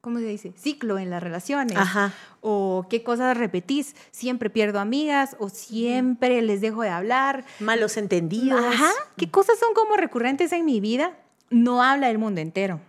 ¿Cómo 0.00 0.18
se 0.18 0.24
dice? 0.24 0.54
Ciclo 0.56 0.98
en 0.98 1.10
las 1.10 1.22
relaciones. 1.22 1.76
Ajá. 1.76 2.14
O 2.40 2.86
qué 2.88 3.02
cosas 3.02 3.36
repetís. 3.36 3.94
Siempre 4.12 4.48
pierdo 4.48 4.80
amigas 4.80 5.36
o 5.38 5.50
siempre 5.50 6.40
les 6.40 6.62
dejo 6.62 6.80
de 6.80 6.88
hablar. 6.88 7.44
Malos 7.58 7.98
entendidos. 7.98 8.64
Ajá. 8.64 8.90
¿Qué 9.18 9.30
cosas 9.30 9.58
son 9.58 9.74
como 9.74 9.96
recurrentes 9.96 10.52
en 10.52 10.64
mi 10.64 10.80
vida? 10.80 11.18
No 11.50 11.82
habla 11.82 12.08
del 12.08 12.16
mundo 12.16 12.40
entero. 12.40 12.80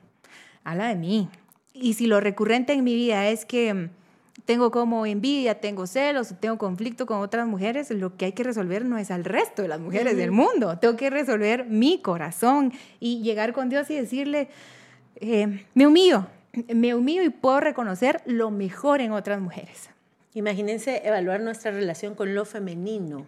Habla 0.63 0.87
de 0.87 0.95
mí. 0.95 1.27
Y 1.73 1.95
si 1.95 2.07
lo 2.07 2.21
recurrente 2.21 2.71
en 2.71 2.85
mi 2.85 2.95
vida 2.95 3.27
es 3.27 3.43
que 3.43 3.73
mm, 3.73 3.89
tengo 4.45 4.71
como 4.71 5.05
envidia, 5.05 5.59
tengo 5.59 5.87
celos, 5.87 6.35
tengo 6.39 6.57
conflicto 6.57 7.05
con 7.05 7.19
otras 7.19 7.45
mujeres, 7.45 7.91
lo 7.91 8.15
que 8.15 8.23
hay 8.23 8.31
que 8.31 8.43
resolver 8.43 8.85
no 8.85 8.97
es 8.97 9.11
al 9.11 9.25
resto 9.25 9.63
de 9.63 9.67
las 9.67 9.81
mujeres 9.81 10.15
del 10.15 10.31
mundo. 10.31 10.77
Tengo 10.79 10.95
que 10.95 11.09
resolver 11.09 11.65
mi 11.65 12.01
corazón 12.01 12.71
y 13.01 13.21
llegar 13.21 13.51
con 13.51 13.67
Dios 13.67 13.89
y 13.89 13.95
decirle, 13.95 14.47
eh, 15.15 15.65
me 15.73 15.87
humillo, 15.87 16.27
me 16.73 16.95
humillo 16.95 17.23
y 17.23 17.29
puedo 17.29 17.59
reconocer 17.59 18.21
lo 18.25 18.51
mejor 18.51 19.01
en 19.01 19.11
otras 19.11 19.39
mujeres. 19.39 19.89
Imagínense 20.33 21.05
evaluar 21.05 21.41
nuestra 21.41 21.71
relación 21.71 22.15
con 22.15 22.33
lo 22.33 22.45
femenino. 22.45 23.25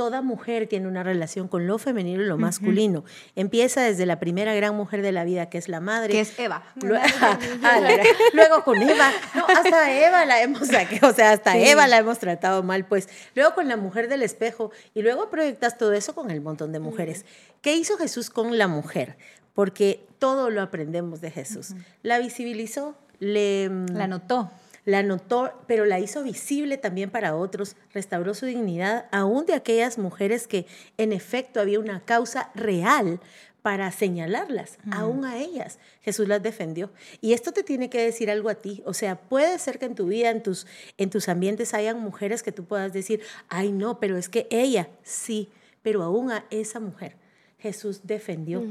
Toda 0.00 0.22
mujer 0.22 0.66
tiene 0.66 0.88
una 0.88 1.02
relación 1.02 1.46
con 1.46 1.66
lo 1.66 1.76
femenino 1.76 2.22
y 2.22 2.24
lo 2.24 2.38
masculino. 2.38 3.04
Empieza 3.36 3.82
desde 3.82 4.06
la 4.06 4.18
primera 4.18 4.54
gran 4.54 4.74
mujer 4.74 5.02
de 5.02 5.12
la 5.12 5.24
vida, 5.24 5.50
que 5.50 5.58
es 5.58 5.68
la 5.68 5.80
madre. 5.80 6.12
Que 6.14 6.20
es 6.20 6.38
Eva. 6.38 6.62
Luego, 6.76 7.04
Ah, 7.62 7.80
la- 7.80 7.98
luego 8.32 8.64
con 8.64 8.80
Eva, 8.80 9.10
no, 9.34 9.44
hasta 9.46 9.92
Eva 9.92 10.24
la 10.24 10.40
hemos 10.40 10.62
o 11.02 11.12
sea, 11.12 11.32
hasta 11.32 11.52
Sí. 11.52 11.64
Eva 11.68 11.86
la 11.86 11.98
hemos 11.98 12.18
tratado 12.18 12.62
mal, 12.62 12.86
pues. 12.86 13.10
Luego 13.34 13.54
con 13.54 13.68
la 13.68 13.76
mujer 13.76 14.08
del 14.08 14.22
espejo 14.22 14.70
y 14.94 15.02
luego 15.02 15.28
proyectas 15.28 15.76
todo 15.76 15.92
eso 15.92 16.14
con 16.14 16.30
el 16.30 16.40
montón 16.40 16.72
de 16.72 16.78
mujeres. 16.80 17.26
¿Qué 17.60 17.76
hizo 17.76 17.98
Jesús 17.98 18.30
con 18.30 18.56
la 18.56 18.68
mujer? 18.68 19.18
Porque 19.52 20.06
todo 20.18 20.48
lo 20.48 20.62
aprendemos 20.62 21.20
de 21.20 21.30
Jesús. 21.30 21.74
La 22.02 22.18
visibilizó, 22.20 22.96
le 23.18 23.68
La 23.92 24.06
notó. 24.06 24.50
La 24.90 25.02
notó, 25.02 25.52
pero 25.66 25.84
la 25.86 26.00
hizo 26.00 26.22
visible 26.22 26.76
también 26.76 27.10
para 27.10 27.36
otros, 27.36 27.76
restauró 27.92 28.34
su 28.34 28.46
dignidad, 28.46 29.06
aún 29.12 29.46
de 29.46 29.54
aquellas 29.54 29.98
mujeres 29.98 30.46
que 30.46 30.66
en 30.98 31.12
efecto 31.12 31.60
había 31.60 31.78
una 31.78 32.04
causa 32.04 32.50
real 32.54 33.20
para 33.62 33.92
señalarlas, 33.92 34.78
aún 34.90 35.24
a 35.24 35.36
ellas. 35.36 35.78
Jesús 36.00 36.26
las 36.26 36.42
defendió. 36.42 36.90
Y 37.20 37.34
esto 37.34 37.52
te 37.52 37.62
tiene 37.62 37.90
que 37.90 38.02
decir 38.02 38.30
algo 38.30 38.48
a 38.48 38.54
ti. 38.54 38.82
O 38.86 38.94
sea, 38.94 39.16
puede 39.16 39.58
ser 39.58 39.78
que 39.78 39.84
en 39.84 39.94
tu 39.94 40.06
vida, 40.06 40.30
en 40.30 40.42
tus, 40.42 40.66
en 40.96 41.10
tus 41.10 41.28
ambientes, 41.28 41.74
hayan 41.74 42.00
mujeres 42.00 42.42
que 42.42 42.52
tú 42.52 42.64
puedas 42.64 42.92
decir, 42.92 43.20
ay 43.48 43.70
no, 43.70 44.00
pero 44.00 44.16
es 44.16 44.28
que 44.28 44.46
ella 44.50 44.88
sí, 45.02 45.50
pero 45.82 46.02
aún 46.02 46.30
a 46.30 46.46
esa 46.50 46.80
mujer 46.80 47.16
Jesús 47.58 48.00
defendió. 48.04 48.64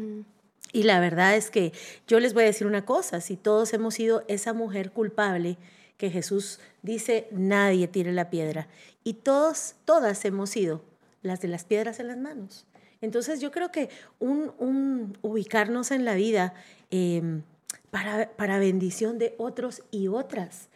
Y 0.71 0.83
la 0.83 0.99
verdad 0.99 1.35
es 1.35 1.49
que 1.49 1.71
yo 2.07 2.19
les 2.19 2.33
voy 2.33 2.43
a 2.43 2.47
decir 2.47 2.67
una 2.67 2.85
cosa, 2.85 3.21
si 3.21 3.37
todos 3.37 3.73
hemos 3.73 3.93
sido 3.93 4.23
esa 4.27 4.53
mujer 4.53 4.91
culpable 4.91 5.57
que 5.99 6.09
Jesús 6.09 6.59
dice, 6.81 7.27
nadie 7.29 7.89
tire 7.89 8.13
la 8.13 8.29
piedra, 8.29 8.67
y 9.03 9.15
todos, 9.15 9.75
todas 9.83 10.23
hemos 10.23 10.49
sido 10.49 10.81
las 11.21 11.41
de 11.41 11.49
las 11.49 11.65
piedras 11.65 11.99
en 11.99 12.07
las 12.07 12.17
manos. 12.17 12.65
Entonces 13.01 13.41
yo 13.41 13.51
creo 13.51 13.69
que 13.69 13.89
un, 14.17 14.53
un 14.57 15.17
ubicarnos 15.21 15.91
en 15.91 16.05
la 16.05 16.15
vida 16.15 16.53
eh, 16.89 17.41
para, 17.91 18.29
para 18.29 18.59
bendición 18.59 19.19
de 19.19 19.35
otros 19.37 19.83
y 19.91 20.07
otras, 20.07 20.69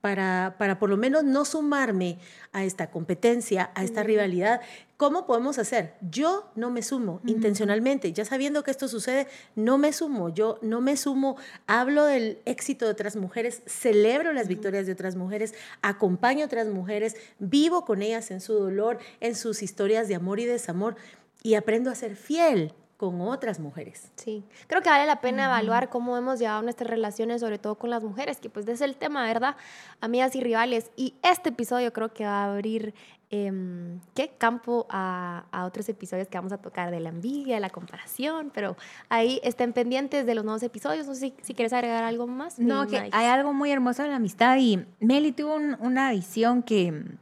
para, 0.00 0.54
para 0.58 0.78
por 0.78 0.90
lo 0.90 0.96
menos 0.96 1.24
no 1.24 1.44
sumarme 1.44 2.18
a 2.52 2.64
esta 2.64 2.90
competencia, 2.90 3.70
a 3.74 3.82
esta 3.82 4.02
rivalidad. 4.02 4.60
¿Cómo 4.96 5.26
podemos 5.26 5.58
hacer? 5.58 5.94
Yo 6.10 6.50
no 6.56 6.70
me 6.70 6.82
sumo 6.82 7.20
intencionalmente, 7.24 8.12
ya 8.12 8.24
sabiendo 8.24 8.62
que 8.64 8.70
esto 8.70 8.88
sucede, 8.88 9.28
no 9.54 9.78
me 9.78 9.92
sumo, 9.92 10.28
yo 10.28 10.58
no 10.62 10.80
me 10.80 10.96
sumo, 10.96 11.36
hablo 11.66 12.04
del 12.04 12.38
éxito 12.46 12.84
de 12.84 12.92
otras 12.92 13.16
mujeres, 13.16 13.62
celebro 13.66 14.32
las 14.32 14.48
victorias 14.48 14.86
de 14.86 14.92
otras 14.92 15.14
mujeres, 15.14 15.54
acompaño 15.82 16.42
a 16.42 16.46
otras 16.46 16.68
mujeres, 16.68 17.16
vivo 17.38 17.84
con 17.84 18.02
ellas 18.02 18.30
en 18.30 18.40
su 18.40 18.54
dolor, 18.54 18.98
en 19.20 19.34
sus 19.34 19.62
historias 19.62 20.08
de 20.08 20.14
amor 20.14 20.40
y 20.40 20.46
desamor 20.46 20.96
y 21.42 21.54
aprendo 21.54 21.90
a 21.90 21.94
ser 21.94 22.16
fiel 22.16 22.74
con 22.98 23.20
otras 23.22 23.60
mujeres. 23.60 24.10
Sí, 24.16 24.44
creo 24.66 24.82
que 24.82 24.90
vale 24.90 25.06
la 25.06 25.20
pena 25.22 25.44
evaluar 25.46 25.88
cómo 25.88 26.16
hemos 26.18 26.38
llevado 26.40 26.60
nuestras 26.62 26.90
relaciones, 26.90 27.40
sobre 27.40 27.58
todo 27.58 27.76
con 27.76 27.88
las 27.90 28.02
mujeres, 28.02 28.38
que 28.40 28.50
pues 28.50 28.68
es 28.68 28.80
el 28.82 28.96
tema, 28.96 29.22
¿verdad? 29.22 29.56
Amigas 30.00 30.34
y 30.34 30.40
rivales. 30.40 30.90
Y 30.96 31.14
este 31.22 31.48
episodio 31.50 31.92
creo 31.92 32.12
que 32.12 32.24
va 32.24 32.42
a 32.42 32.52
abrir, 32.52 32.92
em, 33.30 34.00
¿qué? 34.14 34.32
Campo 34.36 34.86
a, 34.90 35.44
a 35.52 35.64
otros 35.64 35.88
episodios 35.88 36.26
que 36.26 36.36
vamos 36.38 36.50
a 36.52 36.58
tocar 36.58 36.90
de 36.90 36.98
la 36.98 37.10
envidia, 37.10 37.54
de 37.54 37.60
la 37.60 37.70
comparación, 37.70 38.50
pero 38.52 38.76
ahí 39.08 39.40
estén 39.44 39.72
pendientes 39.72 40.26
de 40.26 40.34
los 40.34 40.44
nuevos 40.44 40.64
episodios. 40.64 41.06
No 41.06 41.14
sé 41.14 41.20
si, 41.20 41.34
si 41.40 41.54
quieres 41.54 41.72
agregar 41.72 42.02
algo 42.02 42.26
más. 42.26 42.58
No, 42.58 42.86
que 42.88 43.00
Nice. 43.00 43.16
hay 43.16 43.26
algo 43.26 43.52
muy 43.52 43.70
hermoso 43.70 44.02
en 44.02 44.10
la 44.10 44.16
amistad 44.16 44.56
y 44.58 44.84
Meli 44.98 45.30
tuvo 45.30 45.54
un- 45.54 45.76
una 45.78 46.10
visión 46.10 46.64
que, 46.64 46.90
mm, 46.90 47.16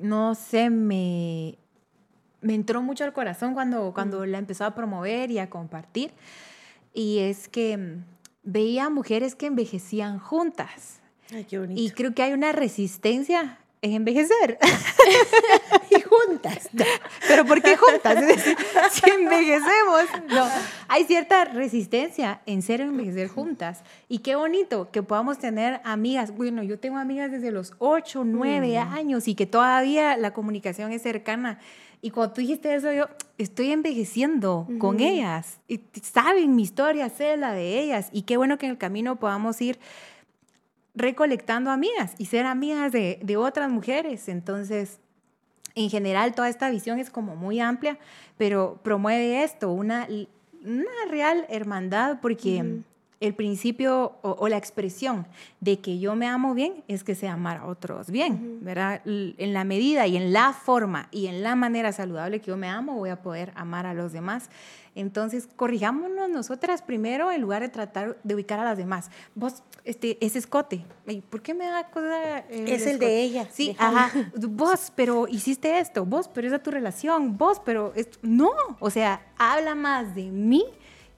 no 0.00 0.34
sé, 0.34 0.70
me, 0.70 1.56
me 2.44 2.54
entró 2.54 2.82
mucho 2.82 3.04
al 3.04 3.12
corazón 3.12 3.54
cuando, 3.54 3.92
cuando 3.94 4.26
la 4.26 4.38
empezó 4.38 4.64
a 4.64 4.74
promover 4.74 5.30
y 5.30 5.38
a 5.38 5.48
compartir. 5.48 6.12
Y 6.92 7.18
es 7.20 7.48
que 7.48 7.76
mm, 7.76 8.04
veía 8.44 8.90
mujeres 8.90 9.34
que 9.34 9.46
envejecían 9.46 10.18
juntas. 10.18 11.00
Ay, 11.34 11.44
qué 11.44 11.58
bonito. 11.58 11.80
Y 11.80 11.90
creo 11.90 12.14
que 12.14 12.22
hay 12.22 12.34
una 12.34 12.52
resistencia 12.52 13.58
en 13.80 13.92
envejecer. 13.92 14.58
Y 15.90 16.00
juntas. 16.00 16.70
Pero 17.28 17.44
¿por 17.44 17.60
qué 17.60 17.76
juntas? 17.76 18.16
Es 18.16 18.26
decir, 18.26 18.56
si 18.90 19.10
envejecemos, 19.10 20.02
no. 20.28 20.48
Hay 20.88 21.04
cierta 21.04 21.44
resistencia 21.44 22.40
en 22.46 22.62
ser 22.62 22.80
envejecer 22.80 23.28
juntas. 23.28 23.82
Y 24.08 24.20
qué 24.20 24.34
bonito 24.34 24.90
que 24.90 25.02
podamos 25.02 25.38
tener 25.38 25.82
amigas. 25.84 26.34
Bueno, 26.34 26.62
yo 26.62 26.78
tengo 26.78 26.96
amigas 26.96 27.30
desde 27.30 27.50
los 27.50 27.74
8, 27.78 28.24
9 28.24 28.78
años 28.78 29.28
y 29.28 29.34
que 29.34 29.46
todavía 29.46 30.16
la 30.16 30.32
comunicación 30.32 30.90
es 30.90 31.02
cercana. 31.02 31.60
Y 32.04 32.10
cuando 32.10 32.34
tú 32.34 32.42
dijiste 32.42 32.74
eso, 32.74 32.92
yo 32.92 33.06
estoy 33.38 33.70
envejeciendo 33.70 34.68
con 34.78 35.00
ellas. 35.00 35.58
Y 35.66 35.80
saben 36.02 36.54
mi 36.54 36.62
historia, 36.62 37.08
sé 37.08 37.38
la 37.38 37.54
de 37.54 37.80
ellas. 37.80 38.10
Y 38.12 38.24
qué 38.24 38.36
bueno 38.36 38.58
que 38.58 38.66
en 38.66 38.72
el 38.72 38.76
camino 38.76 39.16
podamos 39.16 39.58
ir 39.62 39.78
recolectando 40.94 41.70
amigas 41.70 42.12
y 42.18 42.26
ser 42.26 42.44
amigas 42.44 42.92
de, 42.92 43.20
de 43.22 43.38
otras 43.38 43.70
mujeres. 43.70 44.28
Entonces, 44.28 44.98
en 45.74 45.88
general 45.88 46.34
toda 46.34 46.50
esta 46.50 46.68
visión 46.68 46.98
es 46.98 47.08
como 47.08 47.36
muy 47.36 47.58
amplia, 47.58 47.98
pero 48.36 48.78
promueve 48.82 49.42
esto, 49.42 49.72
una, 49.72 50.06
una 50.62 51.10
real 51.10 51.46
hermandad, 51.48 52.18
porque 52.20 52.82
el 53.24 53.34
principio 53.34 54.18
o, 54.22 54.48
la 54.48 54.58
expresión 54.58 55.26
de 55.60 55.78
que 55.78 55.98
yo 55.98 56.14
me 56.14 56.26
amo 56.26 56.54
bien 56.54 56.84
es 56.88 57.04
que 57.04 57.14
se 57.14 57.26
amar 57.26 57.58
a 57.58 57.66
otros 57.66 58.10
bien, 58.10 58.58
¿verdad? 58.62 59.00
En 59.04 59.54
la 59.54 59.64
medida 59.64 60.06
y 60.06 60.16
en 60.16 60.32
la 60.32 60.52
forma 60.52 61.08
y 61.10 61.26
en 61.26 61.42
la 61.42 61.56
manera 61.56 61.92
saludable 61.92 62.40
que 62.40 62.48
yo 62.48 62.56
me 62.56 62.68
amo, 62.68 62.94
voy 62.94 63.10
a 63.10 63.22
poder 63.22 63.52
amar 63.56 63.86
a 63.86 63.94
los 63.94 64.12
demás. 64.12 64.50
Entonces, 64.94 65.48
corrijámonos 65.56 66.28
nosotras 66.28 66.82
primero 66.82 67.32
en 67.32 67.40
lugar 67.40 67.62
de 67.62 67.68
tratar 67.68 68.16
de 68.22 68.34
ubicar 68.34 68.60
a 68.60 68.64
las 68.64 68.76
demás. 68.76 69.10
Vos, 69.34 69.62
este, 69.84 70.24
ese 70.24 70.38
escote, 70.38 70.84
¿por 71.30 71.42
qué 71.42 71.54
me 71.54 71.66
da 71.66 71.88
cosa? 71.90 72.38
Es 72.50 72.86
el, 72.86 72.98
de 72.98 73.22
ella. 73.22 73.48
Sí, 73.50 73.74
ajá. 73.78 74.12
Vos, 74.36 74.92
pero 74.94 75.26
hiciste 75.26 75.78
esto. 75.78 76.04
Vos, 76.04 76.28
pero 76.28 76.46
esa 76.46 76.60
tu 76.60 76.70
relación. 76.70 77.36
Vos, 77.36 77.60
pero 77.64 77.92
no. 78.22 78.52
O 78.78 78.90
sea, 78.90 79.20
habla 79.36 79.74
más 79.74 80.14
de 80.14 80.24
mí 80.24 80.64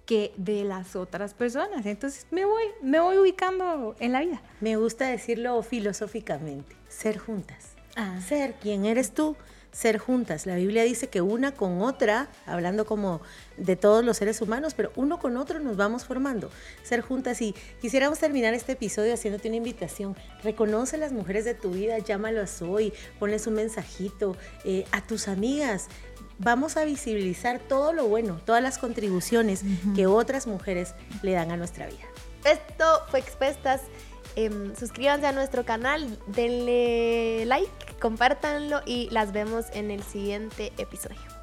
que 0.07 0.33
de 0.37 0.65
las 0.65 0.97
otras 0.97 1.35
personas. 1.35 1.85
Entonces 1.85 2.27
me 2.31 2.45
voy, 2.47 2.65
me 2.83 3.01
voy 3.01 3.19
ubicando 3.19 3.97
en 4.01 4.13
la 4.13 4.21
vida. 4.21 4.41
Me 4.61 4.77
gusta 4.77 5.09
decirlo 5.09 5.63
filosóficamente, 5.63 6.77
ser 6.89 7.19
juntas. 7.19 7.75
Ah. 7.97 8.21
Ser 8.27 8.55
quien 8.55 8.85
eres 8.85 9.13
tú, 9.13 9.37
ser 9.77 9.99
juntas. 9.99 10.47
La 10.47 10.57
Biblia 10.57 10.85
dice 10.85 11.09
que 11.09 11.21
una 11.21 11.53
con 11.53 11.83
otra, 11.83 12.29
hablando 12.47 12.87
como 12.87 13.21
de 13.59 13.77
todos 13.77 14.05
los 14.05 14.17
seres 14.17 14.41
humanos, 14.41 14.73
pero 14.75 14.91
uno 14.97 15.19
con 15.19 15.37
otro 15.37 15.61
nos 15.61 15.77
vamos 15.77 16.05
formando, 16.05 16.51
ser 16.83 17.03
juntas. 17.03 17.43
Y 17.43 17.55
quisiéramos 17.81 18.19
terminar 18.19 18.55
este 18.55 18.73
episodio 18.73 19.13
haciéndote 19.13 19.49
una 19.49 19.59
invitación. 19.59 20.17
Reconoce 20.43 20.97
a 20.97 20.99
las 20.99 21.13
mujeres 21.13 21.45
de 21.45 21.55
tu 21.55 21.73
vida, 21.73 21.99
llámalas 21.99 22.63
hoy, 22.63 22.93
ponles 23.19 23.47
un 23.47 23.55
mensajito 23.55 24.37
eh, 24.65 24.85
a 24.93 25.07
tus 25.07 25.29
amigas 25.29 25.89
vamos 26.39 26.77
a 26.77 26.85
visibilizar 26.85 27.61
todo 27.61 27.93
lo 27.93 28.07
bueno, 28.07 28.41
todas 28.45 28.63
las 28.63 28.79
contribuciones 28.79 29.63
que 29.95 30.07
otras 30.07 30.47
mujeres 30.47 30.95
le 31.23 31.33
dan 31.33 31.51
a 31.51 31.57
nuestra 31.57 31.87
vida. 31.87 32.05
Esto 32.45 33.03
fue 33.11 33.21
Expuestas. 33.21 33.83
Em, 34.37 34.77
suscríbanse 34.77 35.27
a 35.27 35.33
nuestro 35.33 35.65
canal, 35.65 36.19
denle 36.27 37.45
like, 37.47 37.71
compártanlo 38.01 38.83
y 38.85 39.09
las 39.11 39.33
vemos 39.33 39.65
en 39.73 39.91
el 39.91 40.03
siguiente 40.03 40.73
episodio. 40.77 41.36